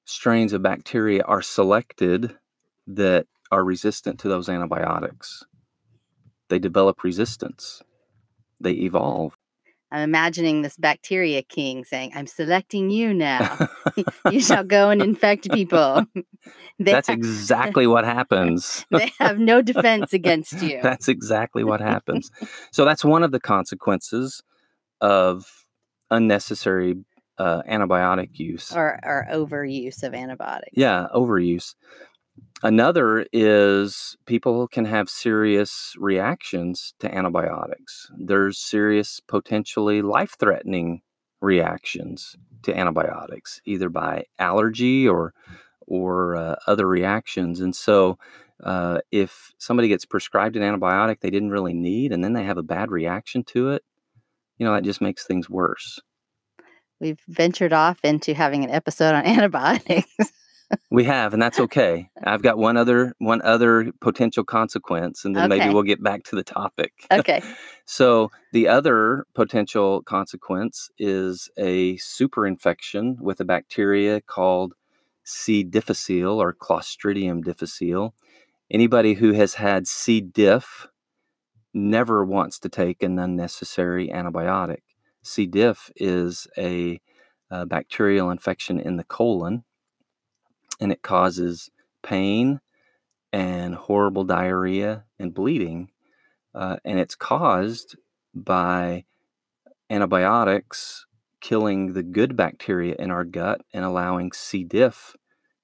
strains 0.04 0.52
of 0.52 0.62
bacteria 0.62 1.24
are 1.24 1.42
selected 1.42 2.36
that 2.86 3.26
are 3.50 3.64
resistant 3.64 4.20
to 4.20 4.28
those 4.28 4.48
antibiotics. 4.48 5.44
They 6.48 6.60
develop 6.60 7.02
resistance, 7.02 7.82
they 8.60 8.74
evolve. 8.74 9.36
I'm 9.94 10.02
imagining 10.02 10.62
this 10.62 10.76
bacteria 10.76 11.40
king 11.40 11.84
saying, 11.84 12.10
I'm 12.16 12.26
selecting 12.26 12.90
you 12.90 13.14
now. 13.14 13.68
you 14.30 14.40
shall 14.40 14.64
go 14.64 14.90
and 14.90 15.00
infect 15.00 15.48
people. 15.52 16.04
That's 16.80 17.06
ha- 17.06 17.12
exactly 17.14 17.86
what 17.86 18.04
happens. 18.04 18.84
they 18.90 19.12
have 19.20 19.38
no 19.38 19.62
defense 19.62 20.12
against 20.12 20.60
you. 20.60 20.80
That's 20.82 21.06
exactly 21.06 21.62
what 21.62 21.80
happens. 21.80 22.32
so 22.72 22.84
that's 22.84 23.04
one 23.04 23.22
of 23.22 23.30
the 23.30 23.38
consequences 23.38 24.42
of 25.00 25.64
unnecessary 26.10 26.96
uh, 27.38 27.62
antibiotic 27.62 28.30
use. 28.32 28.74
or, 28.74 28.98
or 29.04 29.28
overuse 29.32 30.02
of 30.02 30.12
antibiotics. 30.12 30.72
Yeah, 30.76 31.06
overuse. 31.14 31.76
Another 32.62 33.26
is 33.32 34.16
people 34.24 34.66
can 34.68 34.86
have 34.86 35.10
serious 35.10 35.94
reactions 35.98 36.94
to 36.98 37.14
antibiotics. 37.14 38.10
There's 38.16 38.58
serious, 38.58 39.20
potentially 39.20 40.00
life 40.00 40.36
threatening 40.38 41.02
reactions 41.42 42.36
to 42.62 42.76
antibiotics, 42.76 43.60
either 43.66 43.90
by 43.90 44.24
allergy 44.38 45.06
or 45.06 45.34
or 45.86 46.36
uh, 46.36 46.56
other 46.66 46.88
reactions. 46.88 47.60
And 47.60 47.76
so, 47.76 48.18
uh, 48.62 49.00
if 49.10 49.52
somebody 49.58 49.88
gets 49.88 50.06
prescribed 50.06 50.56
an 50.56 50.62
antibiotic 50.62 51.20
they 51.20 51.28
didn't 51.30 51.50
really 51.50 51.74
need, 51.74 52.12
and 52.12 52.24
then 52.24 52.32
they 52.32 52.44
have 52.44 52.56
a 52.56 52.62
bad 52.62 52.90
reaction 52.90 53.44
to 53.44 53.70
it, 53.72 53.82
you 54.56 54.64
know 54.64 54.72
that 54.72 54.84
just 54.84 55.02
makes 55.02 55.26
things 55.26 55.50
worse. 55.50 56.00
We've 57.00 57.20
ventured 57.28 57.74
off 57.74 57.98
into 58.02 58.32
having 58.32 58.64
an 58.64 58.70
episode 58.70 59.14
on 59.14 59.26
antibiotics. 59.26 60.08
We 60.90 61.04
have, 61.04 61.32
and 61.32 61.42
that's 61.42 61.60
okay. 61.60 62.08
I've 62.22 62.42
got 62.42 62.58
one 62.58 62.76
other 62.76 63.14
one 63.18 63.42
other 63.42 63.92
potential 64.00 64.44
consequence, 64.44 65.24
and 65.24 65.34
then 65.34 65.48
maybe 65.48 65.72
we'll 65.72 65.82
get 65.82 66.02
back 66.02 66.24
to 66.24 66.36
the 66.36 66.42
topic. 66.44 66.92
okay. 67.12 67.42
So 67.84 68.30
the 68.52 68.68
other 68.68 69.26
potential 69.34 70.02
consequence 70.02 70.90
is 70.98 71.50
a 71.56 71.96
superinfection 71.96 73.20
with 73.20 73.40
a 73.40 73.44
bacteria 73.44 74.20
called 74.20 74.74
C. 75.24 75.64
difficile 75.64 76.40
or 76.40 76.54
Clostridium 76.54 77.42
difficile. 77.44 78.14
Anybody 78.70 79.14
who 79.14 79.32
has 79.32 79.54
had 79.54 79.86
C. 79.86 80.20
diff 80.20 80.86
never 81.72 82.24
wants 82.24 82.58
to 82.60 82.68
take 82.68 83.02
an 83.02 83.18
unnecessary 83.18 84.08
antibiotic. 84.08 84.82
C. 85.22 85.46
diff 85.46 85.90
is 85.96 86.46
a, 86.56 87.00
uh 87.50 87.64
bacterial 87.64 88.30
infection 88.30 88.78
in 88.80 88.96
the 88.96 89.04
colon, 89.04 89.64
and 90.80 90.92
it 90.92 91.02
causes 91.02 91.70
pain 92.02 92.60
and 93.32 93.74
horrible 93.74 94.24
diarrhea 94.24 95.04
and 95.18 95.34
bleeding 95.34 95.90
uh, 96.54 96.76
and 96.84 96.98
it's 96.98 97.14
caused 97.14 97.96
by 98.34 99.04
antibiotics 99.90 101.06
killing 101.40 101.92
the 101.92 102.02
good 102.02 102.36
bacteria 102.36 102.94
in 102.98 103.10
our 103.10 103.24
gut 103.24 103.60
and 103.72 103.84
allowing 103.84 104.32
C. 104.32 104.64
diff 104.64 105.14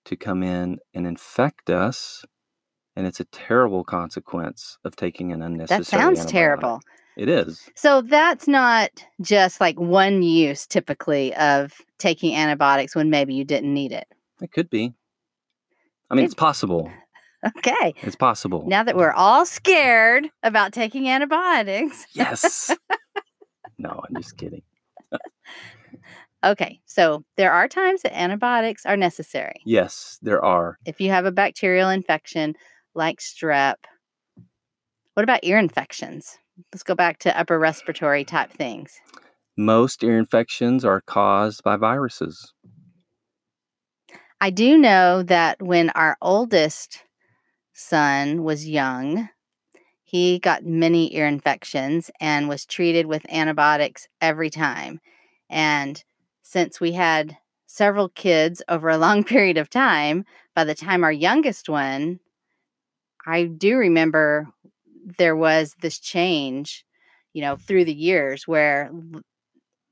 to 0.04 0.16
come 0.16 0.42
in 0.42 0.78
and 0.92 1.06
infect 1.06 1.70
us. 1.70 2.24
And 2.96 3.06
it's 3.06 3.20
a 3.20 3.24
terrible 3.24 3.84
consequence 3.84 4.78
of 4.84 4.96
taking 4.96 5.32
an 5.32 5.40
unnecessary. 5.40 5.78
That 5.78 5.86
sounds 5.86 6.20
antibiotic. 6.20 6.28
terrible. 6.28 6.80
It 7.16 7.28
is. 7.28 7.68
So 7.74 8.02
that's 8.02 8.46
not 8.46 8.90
just 9.20 9.60
like 9.60 9.78
one 9.78 10.22
use 10.22 10.66
typically 10.66 11.34
of 11.36 11.72
taking 11.98 12.34
antibiotics 12.34 12.94
when 12.94 13.08
maybe 13.08 13.34
you 13.34 13.44
didn't 13.44 13.72
need 13.72 13.92
it. 13.92 14.06
It 14.42 14.52
could 14.52 14.70
be. 14.70 14.92
I 16.10 16.14
mean, 16.14 16.24
It- 16.24 16.26
it's 16.26 16.34
possible. 16.34 16.90
Okay. 17.56 17.94
It's 18.02 18.16
possible. 18.16 18.66
Now 18.68 18.82
that 18.82 18.98
we're 18.98 19.12
all 19.14 19.46
scared 19.46 20.28
about 20.42 20.74
taking 20.74 21.08
antibiotics, 21.08 22.04
Yes. 22.12 22.70
no, 23.78 23.88
I'm 24.06 24.14
just 24.20 24.36
kidding. 24.36 24.60
Okay, 26.44 26.80
so 26.86 27.24
there 27.38 27.52
are 27.52 27.66
times 27.68 28.02
that 28.02 28.14
antibiotics 28.18 28.84
are 28.84 28.96
necessary. 28.96 29.54
Yes, 29.64 30.18
there 30.22 30.44
are. 30.44 30.78
If 30.86 31.00
you 31.00 31.10
have 31.10 31.24
a 31.26 31.32
bacterial 31.32 31.88
infection 31.90 32.54
like 32.94 33.20
strep, 33.20 33.76
what 35.14 35.22
about 35.22 35.40
ear 35.42 35.58
infections? 35.58 36.38
Let's 36.72 36.82
go 36.82 36.94
back 36.94 37.18
to 37.20 37.38
upper 37.38 37.58
respiratory 37.58 38.24
type 38.24 38.50
things. 38.52 38.92
Most 39.56 40.02
ear 40.02 40.18
infections 40.18 40.84
are 40.84 41.02
caused 41.02 41.62
by 41.62 41.76
viruses. 41.76 42.52
I 44.40 44.50
do 44.50 44.78
know 44.78 45.22
that 45.24 45.60
when 45.60 45.90
our 45.90 46.16
oldest 46.22 47.02
son 47.74 48.42
was 48.42 48.68
young, 48.68 49.28
he 50.02 50.38
got 50.38 50.64
many 50.64 51.14
ear 51.14 51.26
infections 51.26 52.10
and 52.20 52.48
was 52.48 52.66
treated 52.66 53.06
with 53.06 53.30
antibiotics 53.30 54.08
every 54.20 54.50
time. 54.50 55.00
And 55.48 56.02
since 56.42 56.80
we 56.80 56.92
had 56.92 57.36
several 57.66 58.08
kids 58.08 58.62
over 58.68 58.88
a 58.88 58.98
long 58.98 59.24
period 59.34 59.58
of 59.58 59.70
time, 59.70 60.24
by 60.54 60.64
the 60.64 60.74
time 60.74 61.04
our 61.04 61.12
youngest 61.12 61.68
one, 61.68 62.20
I 63.26 63.44
do 63.44 63.76
remember 63.76 64.48
there 65.18 65.36
was 65.36 65.76
this 65.80 65.98
change, 65.98 66.84
you 67.32 67.42
know, 67.42 67.56
through 67.56 67.84
the 67.84 67.94
years 67.94 68.48
where 68.48 68.90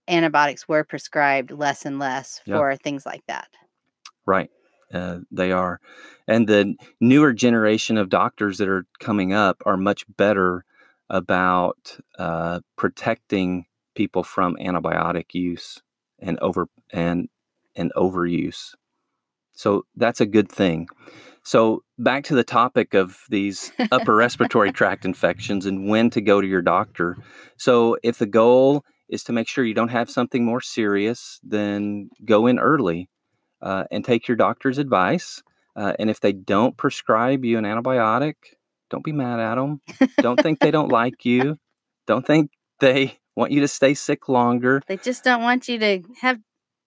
antibiotics 0.09 0.67
were 0.67 0.85
prescribed 0.85 1.51
less 1.51 1.85
and 1.85 1.99
less 1.99 2.41
Yeah. 2.47 2.57
for 2.57 2.77
things 2.77 3.05
like 3.05 3.23
that. 3.29 3.49
Right. 4.29 4.51
Uh, 4.93 5.21
they 5.31 5.53
are. 5.53 5.81
And 6.27 6.47
the 6.47 6.75
newer 7.01 7.33
generation 7.33 7.97
of 7.97 8.11
doctors 8.11 8.59
that 8.59 8.69
are 8.69 8.85
coming 9.01 9.33
up 9.33 9.63
are 9.65 9.79
much 9.79 10.05
better 10.19 10.67
about 11.09 11.99
uh, 12.19 12.61
protecting 12.77 13.65
people 13.95 14.23
from 14.23 14.57
antibiotic 14.57 15.33
use 15.33 15.81
and 16.19 16.39
over 16.41 16.69
and 16.93 17.31
and 17.75 17.91
overuse. 17.97 18.75
So 19.55 19.87
that's 19.97 20.21
a 20.21 20.27
good 20.27 20.53
thing. 20.53 20.89
So 21.43 21.83
back 21.99 22.25
to 22.25 22.35
the 22.35 22.45
topic 22.45 22.93
of 22.93 23.17
these 23.31 23.73
upper 23.91 24.15
respiratory 24.15 24.73
tract 24.79 25.07
infections 25.07 25.65
and 25.65 25.89
when 25.89 26.11
to 26.11 26.21
go 26.21 26.43
to 26.43 26.47
your 26.47 26.61
doctor. 26.61 27.17
So 27.57 27.97
if 28.03 28.19
the 28.19 28.27
goal 28.27 28.85
is 29.09 29.25
to 29.25 29.33
make 29.33 29.49
sure 29.49 29.65
you 29.65 29.73
don't 29.73 29.89
have 29.89 30.11
something 30.11 30.45
more 30.45 30.61
serious, 30.61 31.41
then 31.43 32.11
go 32.27 32.47
in 32.47 32.59
early 32.59 33.09
uh, 33.63 33.85
and 33.91 34.05
take 34.05 34.29
your 34.29 34.37
doctor's 34.37 34.79
advice. 34.79 35.43
Uh, 35.77 35.93
and 35.99 36.11
if 36.11 36.21
they 36.21 36.33
don't 36.33 36.77
prescribe 36.77 37.45
you 37.45 37.59
an 37.59 37.65
antibiotic, 37.65 38.35
don't 38.91 39.05
be 39.05 39.13
mad 39.13 39.41
at 39.41 39.55
them. 39.55 39.81
don't 40.19 40.41
think 40.41 40.61
they 40.61 40.71
don't 40.71 40.91
like 40.91 41.25
you. 41.25 41.59
Don't 42.07 42.27
think 42.27 42.51
they 42.81 43.19
want 43.37 43.53
you 43.53 43.61
to 43.61 43.69
stay 43.69 43.95
sick 43.95 44.29
longer. 44.29 44.83
They 44.89 44.97
just 44.97 45.23
don't 45.25 45.43
want 45.43 45.69
you 45.69 45.79
to 45.79 46.03
have 46.21 46.39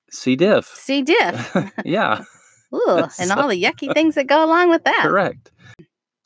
C. 0.10 0.36
diff. 0.36 0.66
C. 0.66 1.02
diff. 1.04 1.56
yeah, 1.86 2.24
Ooh, 2.74 3.04
and 3.20 3.32
all 3.32 3.48
the 3.48 3.62
yucky 3.62 3.94
things 3.94 4.16
that 4.16 4.28
go 4.28 4.44
along 4.44 4.70
with 4.70 4.84
that. 4.84 5.04
correct. 5.04 5.52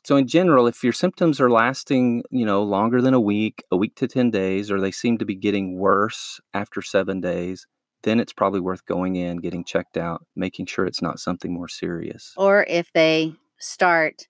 So 0.04 0.16
in 0.16 0.28
general, 0.28 0.68
if 0.68 0.84
your 0.84 0.92
symptoms 0.92 1.40
are 1.40 1.50
lasting, 1.50 2.22
you 2.30 2.46
know, 2.46 2.62
longer 2.62 3.02
than 3.02 3.12
a 3.12 3.20
week, 3.20 3.64
a 3.72 3.76
week 3.76 3.96
to 3.96 4.06
10 4.06 4.30
days, 4.30 4.70
or 4.70 4.80
they 4.80 4.92
seem 4.92 5.18
to 5.18 5.24
be 5.24 5.34
getting 5.34 5.78
worse 5.78 6.40
after 6.54 6.80
seven 6.80 7.20
days, 7.20 7.66
then 8.06 8.20
it's 8.20 8.32
probably 8.32 8.60
worth 8.60 8.86
going 8.86 9.16
in, 9.16 9.38
getting 9.38 9.64
checked 9.64 9.96
out, 9.98 10.24
making 10.36 10.64
sure 10.66 10.86
it's 10.86 11.02
not 11.02 11.18
something 11.18 11.52
more 11.52 11.68
serious. 11.68 12.32
Or 12.38 12.64
if 12.68 12.90
they 12.94 13.34
start 13.58 14.28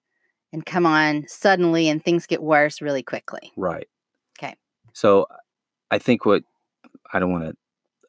and 0.52 0.64
come 0.64 0.86
on 0.86 1.26
suddenly 1.28 1.88
and 1.88 2.02
things 2.02 2.26
get 2.26 2.42
worse 2.42 2.80
really 2.80 3.02
quickly. 3.02 3.52
Right. 3.56 3.86
Okay. 4.38 4.54
So 4.94 5.26
I 5.90 5.98
think 5.98 6.24
what 6.24 6.42
I 7.12 7.18
don't 7.20 7.30
want 7.32 7.44
to 7.44 7.56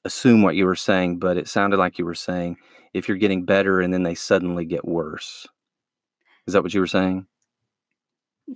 assume 0.05 0.41
what 0.41 0.55
you 0.55 0.65
were 0.65 0.75
saying, 0.75 1.19
but 1.19 1.35
it 1.37 1.49
sounded 1.49 1.77
like 1.77 1.99
you 1.99 2.05
were 2.05 2.15
saying 2.15 2.57
if 2.93 3.07
you're 3.09 3.17
getting 3.17 3.43
better 3.43 3.81
and 3.81 3.93
then 3.93 4.03
they 4.03 4.15
suddenly 4.15 4.63
get 4.65 4.87
worse. 4.87 5.45
Is 6.47 6.53
that 6.53 6.63
what 6.63 6.73
you 6.73 6.79
were 6.79 6.87
saying? 6.87 7.27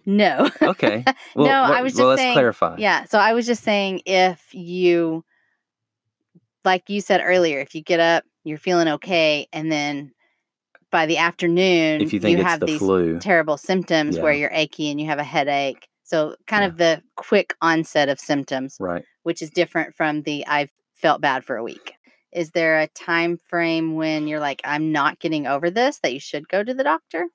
No. 0.06 0.50
Okay. 0.62 1.04
Well, 1.36 1.46
No, 1.48 1.62
what- 1.64 1.72
I 1.78 1.82
was 1.82 1.94
well, 1.96 2.04
just 2.04 2.08
let's 2.10 2.22
saying- 2.22 2.34
clarify. 2.34 2.76
Yeah. 2.78 3.04
So 3.06 3.20
I 3.20 3.34
was 3.34 3.46
just 3.46 3.64
saying 3.64 4.02
if 4.06 4.54
you, 4.54 5.26
like 6.66 6.90
you 6.90 7.02
said 7.02 7.22
earlier, 7.24 7.60
if 7.60 7.76
you 7.76 7.82
get 7.82 8.00
up, 8.00 8.24
you're 8.44 8.58
feeling 8.58 8.88
okay, 8.88 9.48
and 9.54 9.72
then 9.72 10.12
by 10.92 11.06
the 11.06 11.18
afternoon, 11.18 12.02
If 12.02 12.14
you 12.14 12.20
it's 12.24 12.44
have 12.44 12.60
the 12.60 12.66
these 12.68 12.80
flu. 12.80 13.20
terrible 13.20 13.58
symptoms 13.58 14.18
where 14.20 14.34
you're 14.34 14.52
achy 14.52 14.90
and 14.90 15.00
you 15.00 15.08
have 15.08 15.20
a 15.20 15.24
headache. 15.24 15.88
So 16.04 16.36
kind 16.48 16.64
Yeah. 16.64 16.70
of 16.70 16.78
the 16.78 17.04
quick 17.16 17.56
onset 17.62 18.10
of 18.10 18.20
symptoms, 18.20 18.78
Right. 18.80 19.04
which 19.24 19.42
is 19.42 19.50
different 19.50 19.96
from 19.96 20.24
the 20.24 20.46
I've 20.48 20.72
felt 20.96 21.22
bad 21.22 21.46
for 21.46 21.56
a 21.56 21.64
week. 21.64 21.94
Is 22.34 22.52
there 22.52 22.80
a 22.80 22.88
time 22.88 23.40
frame 23.50 23.96
when 23.96 24.28
you're 24.28 24.40
like, 24.40 24.62
I'm 24.66 24.92
not 24.92 25.20
getting 25.20 25.48
over 25.48 25.70
this 25.70 26.00
that 26.04 26.14
you 26.14 26.20
should 26.20 26.48
go 26.50 26.64
to 26.64 26.74
the 26.74 26.84
doctor? 26.84 27.28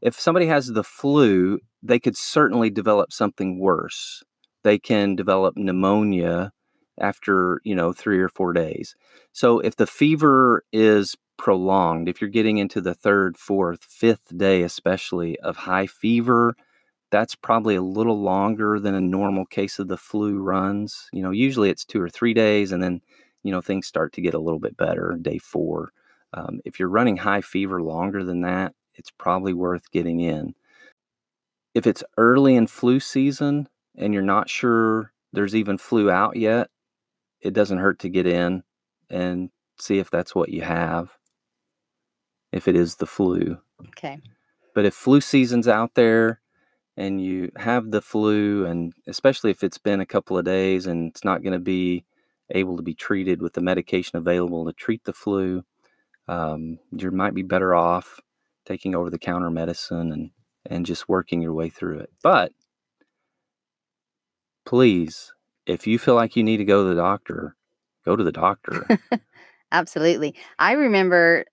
if 0.00 0.18
somebody 0.18 0.46
has 0.46 0.66
the 0.66 0.82
flu, 0.84 1.60
they 1.82 1.98
could 2.00 2.16
certainly 2.16 2.70
develop 2.70 3.12
something 3.12 3.58
worse. 3.60 4.22
They 4.64 4.78
can 4.78 5.14
develop 5.14 5.56
pneumonia 5.56 6.50
after, 7.00 7.60
you 7.64 7.74
know, 7.74 7.92
three 7.92 8.20
or 8.20 8.28
four 8.28 8.52
days. 8.52 8.94
So 9.32 9.60
if 9.60 9.76
the 9.76 9.86
fever 9.86 10.64
is 10.72 11.16
prolonged, 11.38 12.08
if 12.08 12.20
you're 12.20 12.30
getting 12.30 12.58
into 12.58 12.80
the 12.80 12.94
third, 12.94 13.36
fourth, 13.36 13.84
fifth 13.84 14.36
day, 14.36 14.62
especially 14.62 15.38
of 15.40 15.56
high 15.56 15.86
fever, 15.86 16.54
that's 17.10 17.34
probably 17.34 17.74
a 17.74 17.82
little 17.82 18.20
longer 18.20 18.80
than 18.80 18.94
a 18.94 19.00
normal 19.00 19.44
case 19.46 19.78
of 19.78 19.88
the 19.88 19.96
flu 19.96 20.38
runs. 20.38 21.08
You 21.12 21.22
know, 21.22 21.30
usually 21.30 21.68
it's 21.70 21.84
two 21.84 22.00
or 22.00 22.08
three 22.08 22.32
days, 22.34 22.72
and 22.72 22.82
then, 22.82 23.02
you 23.42 23.52
know, 23.52 23.60
things 23.60 23.86
start 23.86 24.12
to 24.14 24.22
get 24.22 24.34
a 24.34 24.38
little 24.38 24.60
bit 24.60 24.76
better 24.76 25.18
day 25.20 25.38
four. 25.38 25.92
Um, 26.34 26.60
if 26.64 26.78
you're 26.78 26.88
running 26.88 27.18
high 27.18 27.42
fever 27.42 27.82
longer 27.82 28.24
than 28.24 28.40
that, 28.42 28.74
it's 28.94 29.10
probably 29.10 29.52
worth 29.52 29.90
getting 29.90 30.20
in. 30.20 30.54
If 31.74 31.86
it's 31.86 32.04
early 32.16 32.54
in 32.54 32.66
flu 32.66 33.00
season 33.00 33.68
and 33.96 34.12
you're 34.14 34.22
not 34.22 34.48
sure 34.48 35.12
there's 35.32 35.56
even 35.56 35.78
flu 35.78 36.10
out 36.10 36.36
yet, 36.36 36.68
it 37.42 37.52
doesn't 37.52 37.78
hurt 37.78 37.98
to 38.00 38.08
get 38.08 38.26
in 38.26 38.62
and 39.10 39.50
see 39.78 39.98
if 39.98 40.10
that's 40.10 40.34
what 40.34 40.48
you 40.48 40.62
have, 40.62 41.16
if 42.52 42.68
it 42.68 42.76
is 42.76 42.96
the 42.96 43.06
flu. 43.06 43.58
Okay. 43.88 44.20
But 44.74 44.84
if 44.84 44.94
flu 44.94 45.20
season's 45.20 45.68
out 45.68 45.94
there 45.94 46.40
and 46.96 47.20
you 47.22 47.50
have 47.56 47.90
the 47.90 48.00
flu, 48.00 48.64
and 48.64 48.92
especially 49.06 49.50
if 49.50 49.62
it's 49.62 49.78
been 49.78 50.00
a 50.00 50.06
couple 50.06 50.38
of 50.38 50.44
days 50.44 50.86
and 50.86 51.10
it's 51.10 51.24
not 51.24 51.42
going 51.42 51.52
to 51.52 51.58
be 51.58 52.04
able 52.50 52.76
to 52.76 52.82
be 52.82 52.94
treated 52.94 53.42
with 53.42 53.54
the 53.54 53.60
medication 53.60 54.18
available 54.18 54.64
to 54.64 54.72
treat 54.72 55.04
the 55.04 55.12
flu, 55.12 55.64
um, 56.28 56.78
you 56.92 57.10
might 57.10 57.34
be 57.34 57.42
better 57.42 57.74
off 57.74 58.20
taking 58.64 58.94
over 58.94 59.10
the 59.10 59.18
counter 59.18 59.50
medicine 59.50 60.12
and, 60.12 60.30
and 60.66 60.86
just 60.86 61.08
working 61.08 61.42
your 61.42 61.52
way 61.52 61.68
through 61.68 61.98
it. 61.98 62.10
But 62.22 62.52
please, 64.64 65.32
if 65.66 65.86
you 65.86 65.98
feel 65.98 66.14
like 66.14 66.36
you 66.36 66.42
need 66.42 66.58
to 66.58 66.64
go 66.64 66.82
to 66.84 66.88
the 66.94 67.00
doctor, 67.00 67.54
go 68.04 68.16
to 68.16 68.24
the 68.24 68.32
doctor. 68.32 68.86
Absolutely. 69.72 70.34
I 70.58 70.72
remember 70.72 71.44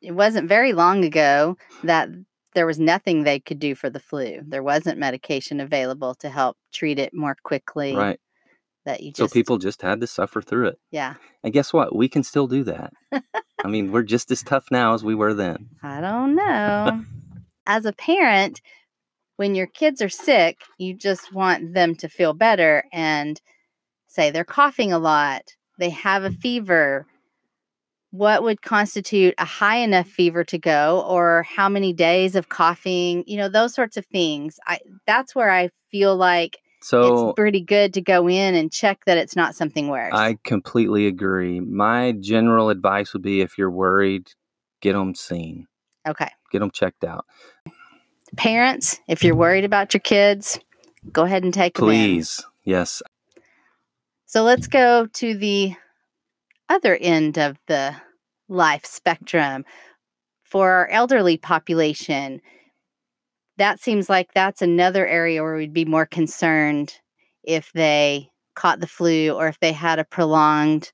it 0.00 0.12
wasn't 0.12 0.48
very 0.48 0.72
long 0.72 1.04
ago 1.04 1.56
that 1.84 2.08
there 2.54 2.66
was 2.66 2.78
nothing 2.78 3.22
they 3.22 3.38
could 3.40 3.58
do 3.58 3.74
for 3.74 3.90
the 3.90 4.00
flu. 4.00 4.40
There 4.46 4.62
wasn't 4.62 4.98
medication 4.98 5.60
available 5.60 6.14
to 6.16 6.28
help 6.28 6.56
treat 6.72 6.98
it 6.98 7.12
more 7.14 7.36
quickly. 7.42 7.94
right. 7.94 8.20
That 8.86 9.02
you 9.02 9.12
just, 9.12 9.30
So 9.30 9.32
people 9.32 9.58
just 9.58 9.82
had 9.82 10.00
to 10.00 10.06
suffer 10.06 10.40
through 10.40 10.68
it. 10.68 10.78
yeah. 10.90 11.14
And 11.44 11.52
guess 11.52 11.70
what? 11.72 11.94
We 11.94 12.08
can 12.08 12.22
still 12.22 12.46
do 12.46 12.64
that. 12.64 12.92
I 13.12 13.68
mean, 13.68 13.92
we're 13.92 14.02
just 14.02 14.30
as 14.30 14.42
tough 14.44 14.66
now 14.70 14.94
as 14.94 15.04
we 15.04 15.14
were 15.14 15.34
then. 15.34 15.68
I 15.82 16.00
don't 16.00 16.34
know. 16.34 17.04
As 17.66 17.84
a 17.84 17.92
parent, 17.92 18.60
when 19.40 19.54
your 19.54 19.68
kids 19.68 20.02
are 20.02 20.10
sick, 20.10 20.64
you 20.76 20.92
just 20.92 21.32
want 21.32 21.72
them 21.72 21.94
to 21.94 22.10
feel 22.10 22.34
better 22.34 22.84
and 22.92 23.40
say 24.06 24.30
they're 24.30 24.44
coughing 24.44 24.92
a 24.92 24.98
lot, 24.98 25.40
they 25.78 25.88
have 25.88 26.24
a 26.24 26.30
fever. 26.30 27.06
What 28.10 28.42
would 28.42 28.60
constitute 28.60 29.32
a 29.38 29.46
high 29.46 29.78
enough 29.78 30.08
fever 30.08 30.44
to 30.44 30.58
go 30.58 31.06
or 31.08 31.44
how 31.44 31.70
many 31.70 31.94
days 31.94 32.36
of 32.36 32.50
coughing, 32.50 33.24
you 33.26 33.38
know, 33.38 33.48
those 33.48 33.72
sorts 33.72 33.96
of 33.96 34.04
things. 34.04 34.60
I 34.66 34.80
that's 35.06 35.34
where 35.34 35.50
I 35.50 35.70
feel 35.90 36.14
like 36.14 36.58
So 36.82 37.30
it's 37.30 37.34
pretty 37.34 37.62
good 37.62 37.94
to 37.94 38.02
go 38.02 38.28
in 38.28 38.54
and 38.54 38.70
check 38.70 39.06
that 39.06 39.16
it's 39.16 39.36
not 39.36 39.54
something 39.54 39.88
worse. 39.88 40.12
I 40.12 40.36
completely 40.44 41.06
agree. 41.06 41.60
My 41.60 42.12
general 42.20 42.68
advice 42.68 43.14
would 43.14 43.22
be 43.22 43.40
if 43.40 43.56
you're 43.56 43.70
worried, 43.70 44.32
get 44.82 44.92
them 44.92 45.14
seen, 45.14 45.66
okay. 46.06 46.28
get 46.52 46.58
them 46.58 46.70
checked 46.70 47.04
out. 47.04 47.24
Parents, 48.36 49.00
if 49.08 49.22
you're 49.24 49.34
mm-hmm. 49.34 49.40
worried 49.40 49.64
about 49.64 49.94
your 49.94 50.00
kids, 50.00 50.58
go 51.12 51.24
ahead 51.24 51.44
and 51.44 51.54
take. 51.54 51.74
Please. 51.74 52.44
Yes. 52.64 53.02
So 54.26 54.42
let's 54.42 54.66
go 54.66 55.06
to 55.06 55.34
the 55.34 55.74
other 56.68 56.96
end 56.96 57.38
of 57.38 57.58
the 57.66 57.96
life 58.48 58.86
spectrum. 58.86 59.64
For 60.44 60.70
our 60.70 60.88
elderly 60.88 61.36
population, 61.36 62.40
that 63.56 63.80
seems 63.80 64.08
like 64.08 64.32
that's 64.34 64.62
another 64.62 65.06
area 65.06 65.42
where 65.42 65.56
we'd 65.56 65.72
be 65.72 65.84
more 65.84 66.06
concerned 66.06 66.94
if 67.44 67.70
they 67.72 68.30
caught 68.54 68.80
the 68.80 68.86
flu 68.86 69.30
or 69.30 69.48
if 69.48 69.60
they 69.60 69.72
had 69.72 69.98
a 69.98 70.04
prolonged 70.04 70.92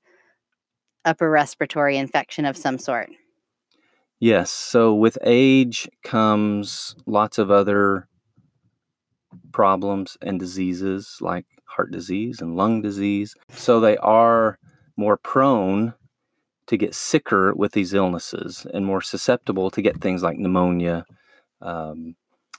upper 1.05 1.29
respiratory 1.29 1.97
infection 1.97 2.45
of 2.45 2.57
some 2.57 2.77
sort. 2.77 3.09
Yes. 4.19 4.51
So 4.51 4.93
with 4.95 5.17
age 5.23 5.87
comes 6.03 6.95
lots 7.05 7.37
of 7.37 7.51
other 7.51 8.07
problems 9.51 10.17
and 10.21 10.39
diseases 10.39 11.17
like 11.21 11.45
heart 11.65 11.91
disease 11.91 12.41
and 12.41 12.55
lung 12.55 12.81
disease. 12.81 13.35
So 13.51 13.79
they 13.79 13.97
are 13.97 14.57
more 14.95 15.17
prone 15.17 15.93
to 16.65 16.77
get 16.77 16.95
sicker 16.95 17.53
with 17.53 17.73
these 17.73 17.93
illnesses 17.93 18.65
and 18.73 18.85
more 18.85 19.01
susceptible 19.01 19.69
to 19.69 19.81
get 19.81 20.01
things 20.01 20.23
like 20.23 20.37
pneumonia 20.37 21.05
um, 21.61 22.15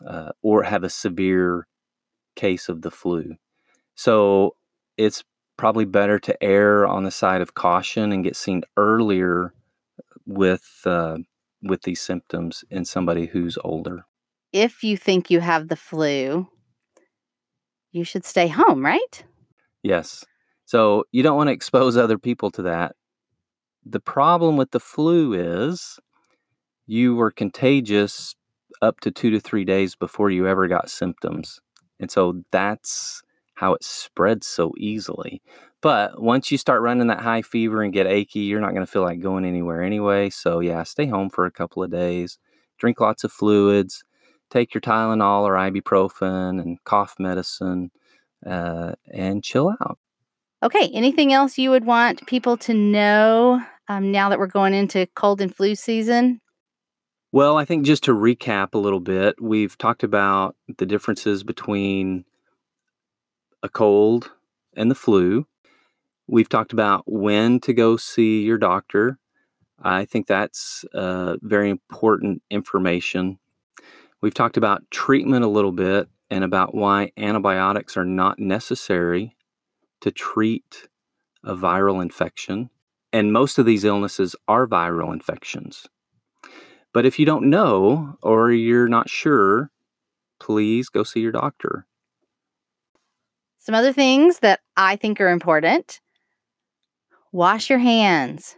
uh, 0.07 0.31
or 0.43 0.63
have 0.63 0.85
a 0.85 0.91
severe 0.91 1.67
case 2.37 2.69
of 2.69 2.83
the 2.83 2.91
flu. 2.91 3.35
So 3.97 4.55
it's 4.97 5.25
probably 5.57 5.85
better 5.85 6.21
to 6.21 6.43
err 6.43 6.87
on 6.87 7.03
the 7.03 7.11
side 7.11 7.41
of 7.41 7.55
caution 7.55 8.13
and 8.13 8.23
get 8.23 8.37
seen 8.37 8.63
earlier 8.77 9.53
with 10.25 10.83
uh, 10.87 11.19
with 11.63 11.83
these 11.83 12.01
symptoms 12.01 12.65
in 12.71 12.85
somebody 12.85 13.27
who's 13.27 13.59
older. 13.65 14.05
If 14.53 14.83
you 14.83 14.97
think 14.97 15.31
you 15.31 15.41
have 15.41 15.69
the 15.69 15.77
flu, 15.77 16.49
you 17.93 18.05
should 18.05 18.25
stay 18.25 18.49
home, 18.49 18.85
right? 18.85 19.25
Yes. 19.83 20.25
So 20.65 21.05
you 21.13 21.23
don't 21.23 21.37
want 21.37 21.49
to 21.49 21.53
expose 21.53 21.97
other 21.97 22.19
people 22.19 22.51
to 22.53 22.63
that. 22.63 22.95
The 23.85 24.01
problem 24.01 24.57
with 24.57 24.71
the 24.71 24.81
flu 24.81 25.33
is 25.33 25.99
you 26.87 27.15
were 27.15 27.31
contagious 27.31 28.35
up 28.83 29.01
to 29.01 29.11
two 29.11 29.31
to 29.31 29.41
three 29.41 29.65
days 29.65 29.95
before 29.95 30.31
you 30.31 30.47
ever 30.47 30.69
got 30.69 30.91
symptoms. 30.91 31.61
And 32.01 32.11
so 32.11 32.43
that's 32.53 33.23
how 33.55 33.75
it 33.75 33.83
spreads 33.83 34.47
so 34.47 34.73
easily. 34.79 35.43
But 35.81 36.21
once 36.21 36.51
you 36.51 36.59
start 36.59 36.83
running 36.83 37.07
that 37.07 37.21
high 37.21 37.43
fever 37.43 37.83
and 37.83 37.93
get 37.93 38.07
achy, 38.07 38.41
you're 38.41 38.61
not 38.61 38.73
going 38.73 38.85
to 38.85 38.91
feel 38.91 39.03
like 39.03 39.21
going 39.21 39.45
anywhere 39.45 39.83
anyway. 39.83 40.31
So, 40.31 40.61
yeah, 40.61 40.83
stay 40.83 41.07
home 41.07 41.31
for 41.31 41.47
a 41.47 41.53
couple 41.53 41.83
of 41.83 41.91
days, 41.91 42.39
drink 42.79 43.01
lots 43.01 43.23
of 43.23 43.33
fluids, 43.33 44.03
take 44.51 44.75
your 44.75 44.81
Tylenol 44.81 45.43
or 45.43 45.55
ibuprofen 45.55 46.61
and 46.61 46.83
cough 46.85 47.15
medicine, 47.19 47.91
uh, 48.45 48.93
and 49.13 49.45
chill 49.45 49.75
out. 49.81 49.99
Okay, 50.63 50.91
anything 50.93 51.33
else 51.33 51.57
you 51.57 51.71
would 51.71 51.85
want 51.85 52.27
people 52.27 52.57
to 52.57 52.75
know 52.75 53.63
um, 53.89 54.11
now 54.11 54.29
that 54.29 54.41
we're 54.41 54.49
going 54.49 54.75
into 54.75 55.07
cold 55.15 55.41
and 55.41 55.55
flu 55.55 55.77
season? 55.77 56.41
Well, 57.31 57.57
I 57.57 57.65
think 57.65 57.85
just 57.85 58.05
to 58.05 58.13
recap 58.13 58.75
a 58.75 58.79
little 58.79 59.01
bit, 59.01 59.37
we've 59.41 59.77
talked 59.79 60.03
about 60.03 60.57
the 60.79 60.87
differences 60.87 61.45
between 61.45 62.25
a 63.63 63.69
cold 63.69 64.33
and 64.77 64.91
the 64.91 64.95
flu. 64.95 65.47
We've 66.31 66.49
talked 66.49 66.75
about 66.75 67.05
when 67.07 67.59
to 67.61 67.73
go 67.73 67.97
see 67.97 68.43
your 68.43 68.59
doctor. 68.59 69.19
I 69.83 70.05
think 70.05 70.27
that's 70.27 70.85
uh, 70.93 71.37
very 71.41 71.71
important 71.71 72.43
information. 72.51 73.39
We've 74.21 74.35
talked 74.35 74.59
about 74.59 74.83
treatment 74.91 75.45
a 75.45 75.49
little 75.49 75.73
bit 75.73 76.09
and 76.31 76.45
about 76.45 76.75
why 76.75 77.13
antibiotics 77.17 77.97
are 77.97 78.05
not 78.05 78.39
necessary 78.39 79.37
to 80.03 80.11
treat 80.11 80.89
a 81.43 81.55
viral 81.55 82.03
infection. 82.03 82.69
And 83.11 83.33
most 83.33 83.59
of 83.59 83.65
these 83.65 83.85
illnesses 83.85 84.37
are 84.47 84.67
viral 84.67 85.15
infections. 85.15 85.87
But 86.93 87.07
if 87.07 87.19
you 87.19 87.25
don't 87.25 87.49
know 87.49 88.19
or 88.23 88.53
you're 88.53 88.89
not 88.89 89.09
sure, 89.09 89.71
please 90.41 90.91
go 90.91 91.05
see 91.05 91.21
your 91.21 91.33
doctor. 91.33 91.87
Some 93.57 93.75
other 93.75 93.95
things 93.95 94.41
that 94.41 94.61
I 94.77 94.97
think 94.97 95.21
are 95.23 95.31
important 95.31 96.01
wash 97.33 97.71
your 97.71 97.79
hands. 97.79 98.57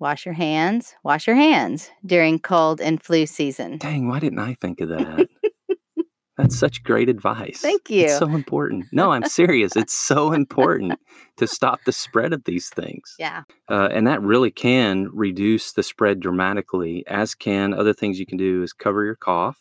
Wash 0.00 0.26
your 0.26 0.34
hands, 0.34 0.94
wash 1.04 1.26
your 1.26 1.36
hands 1.36 1.90
during 2.04 2.38
cold 2.38 2.80
and 2.80 3.02
flu 3.02 3.26
season. 3.26 3.78
Dang, 3.78 4.08
why 4.08 4.18
didn't 4.18 4.40
I 4.40 4.54
think 4.54 4.80
of 4.80 4.88
that? 4.90 5.28
That's 6.36 6.58
such 6.58 6.82
great 6.82 7.08
advice. 7.08 7.60
Thank 7.60 7.88
you. 7.90 8.06
It's 8.06 8.18
so 8.18 8.28
important. 8.28 8.86
No, 8.90 9.12
I'm 9.12 9.24
serious. 9.24 9.76
it's 9.76 9.96
so 9.96 10.32
important 10.32 10.98
to 11.36 11.46
stop 11.46 11.84
the 11.86 11.92
spread 11.92 12.32
of 12.32 12.44
these 12.44 12.68
things. 12.70 13.14
Yeah. 13.20 13.44
Uh, 13.70 13.88
and 13.92 14.06
that 14.08 14.20
really 14.20 14.50
can 14.50 15.08
reduce 15.12 15.72
the 15.72 15.84
spread 15.84 16.18
dramatically, 16.20 17.04
as 17.06 17.34
can 17.34 17.72
other 17.72 17.92
things 17.92 18.18
you 18.18 18.26
can 18.26 18.36
do 18.36 18.62
is 18.62 18.72
cover 18.72 19.04
your 19.04 19.16
cough 19.16 19.58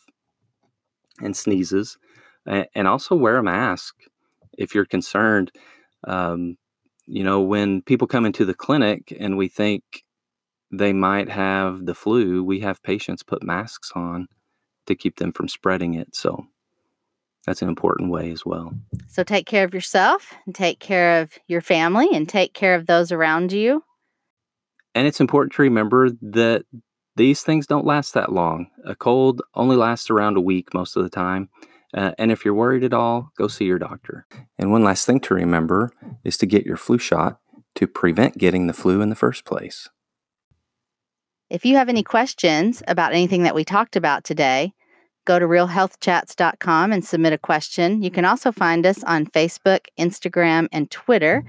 and 1.22 1.38
sneezes, 1.38 1.98
and 2.46 2.88
also 2.88 3.16
wear 3.16 3.38
a 3.38 3.44
mask 3.44 3.96
if 4.58 4.74
you're 4.74 4.84
concerned. 4.86 5.52
Um, 6.06 6.58
you 7.06 7.24
know, 7.24 7.42
when 7.42 7.82
people 7.82 8.08
come 8.08 8.26
into 8.26 8.46
the 8.46 8.54
clinic 8.54 9.16
and 9.20 9.38
we 9.38 9.48
think 9.48 9.84
they 10.72 10.94
might 10.94 11.30
have 11.30 11.86
the 11.86 11.94
flu, 11.94 12.44
we 12.44 12.60
have 12.62 12.82
patients 12.84 13.24
put 13.24 13.44
masks 13.44 13.92
on 13.96 14.28
to 14.88 14.96
keep 14.96 15.18
them 15.18 15.32
from 15.32 15.48
spreading 15.48 15.94
it. 15.94 16.16
So 16.16 16.46
that's 17.46 17.62
an 17.62 17.70
important 17.70 18.10
way 18.10 18.32
as 18.32 18.46
well. 18.46 18.74
So 19.08 19.24
take 19.24 19.46
care 19.46 19.64
of 19.64 19.74
yourself 19.74 20.34
and 20.46 20.56
take 20.56 20.80
care 20.80 21.22
of 21.22 21.38
your 21.48 21.62
family 21.62 22.08
and 22.14 22.28
take 22.28 22.54
care 22.54 22.76
of 22.76 22.88
those 22.88 23.12
around 23.12 23.52
you. 23.52 23.84
And 24.96 25.08
it's 25.08 25.20
important 25.20 25.54
to 25.54 25.64
remember 25.64 26.10
that 26.22 26.66
these 27.16 27.42
things 27.42 27.68
don't 27.68 27.86
last 27.86 28.14
that 28.14 28.32
long. 28.32 28.68
A 28.86 28.96
cold 28.96 29.42
only 29.56 29.76
lasts 29.76 30.10
around 30.10 30.38
a 30.38 30.42
week 30.42 30.74
most 30.74 30.96
of 30.96 31.04
the 31.04 31.10
time. 31.10 31.50
Uh, 31.94 32.12
and 32.18 32.32
if 32.32 32.44
you're 32.44 32.54
worried 32.56 32.84
at 32.84 32.94
all, 32.94 33.32
go 33.38 33.48
see 33.48 33.66
your 33.66 33.78
doctor. 33.78 34.26
And 34.58 34.72
one 34.72 34.84
last 34.84 35.06
thing 35.06 35.20
to 35.22 35.36
remember 35.36 35.92
is 36.24 36.38
to 36.38 36.46
get 36.46 36.66
your 36.66 36.78
flu 36.78 36.98
shot 36.98 37.40
to 37.76 37.88
prevent 37.88 38.38
getting 38.38 38.68
the 38.68 38.74
flu 38.74 39.02
in 39.02 39.10
the 39.10 39.16
first 39.16 39.46
place. 39.46 39.90
If 41.50 41.66
you 41.66 41.76
have 41.76 41.90
any 41.90 42.04
questions 42.04 42.82
about 42.88 43.14
anything 43.14 43.44
that 43.44 43.56
we 43.56 43.64
talked 43.64 43.96
about 43.96 44.24
today, 44.24 44.74
Go 45.26 45.40
to 45.40 45.46
realhealthchats.com 45.46 46.92
and 46.92 47.06
submit 47.06 47.34
a 47.34 47.38
question. 47.38 48.04
You 48.04 48.12
can 48.12 48.26
also 48.26 48.52
find 48.52 48.86
us 48.86 49.04
on 49.04 49.26
Facebook, 49.28 49.86
Instagram, 49.98 50.68
and 50.72 50.92
Twitter. 50.92 51.46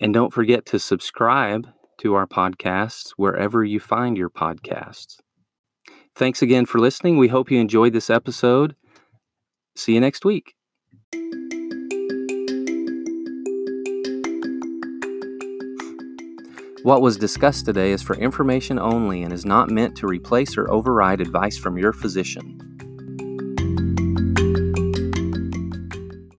And 0.00 0.14
don't 0.14 0.32
forget 0.32 0.64
to 0.66 0.78
subscribe 0.78 1.68
to 1.98 2.14
our 2.14 2.26
podcasts 2.26 3.10
wherever 3.16 3.62
you 3.62 3.78
find 3.78 4.16
your 4.16 4.30
podcasts. 4.30 5.18
Thanks 6.16 6.40
again 6.40 6.64
for 6.64 6.78
listening. 6.78 7.18
We 7.18 7.28
hope 7.28 7.50
you 7.50 7.60
enjoyed 7.60 7.92
this 7.92 8.08
episode. 8.08 8.74
See 9.76 9.94
you 9.94 10.00
next 10.00 10.24
week. 10.24 10.54
What 16.82 17.02
was 17.02 17.18
discussed 17.18 17.66
today 17.66 17.92
is 17.92 18.00
for 18.00 18.16
information 18.16 18.78
only 18.78 19.22
and 19.22 19.34
is 19.34 19.44
not 19.44 19.68
meant 19.68 19.96
to 19.96 20.06
replace 20.06 20.56
or 20.56 20.70
override 20.70 21.20
advice 21.20 21.58
from 21.58 21.76
your 21.76 21.92
physician. 21.92 22.69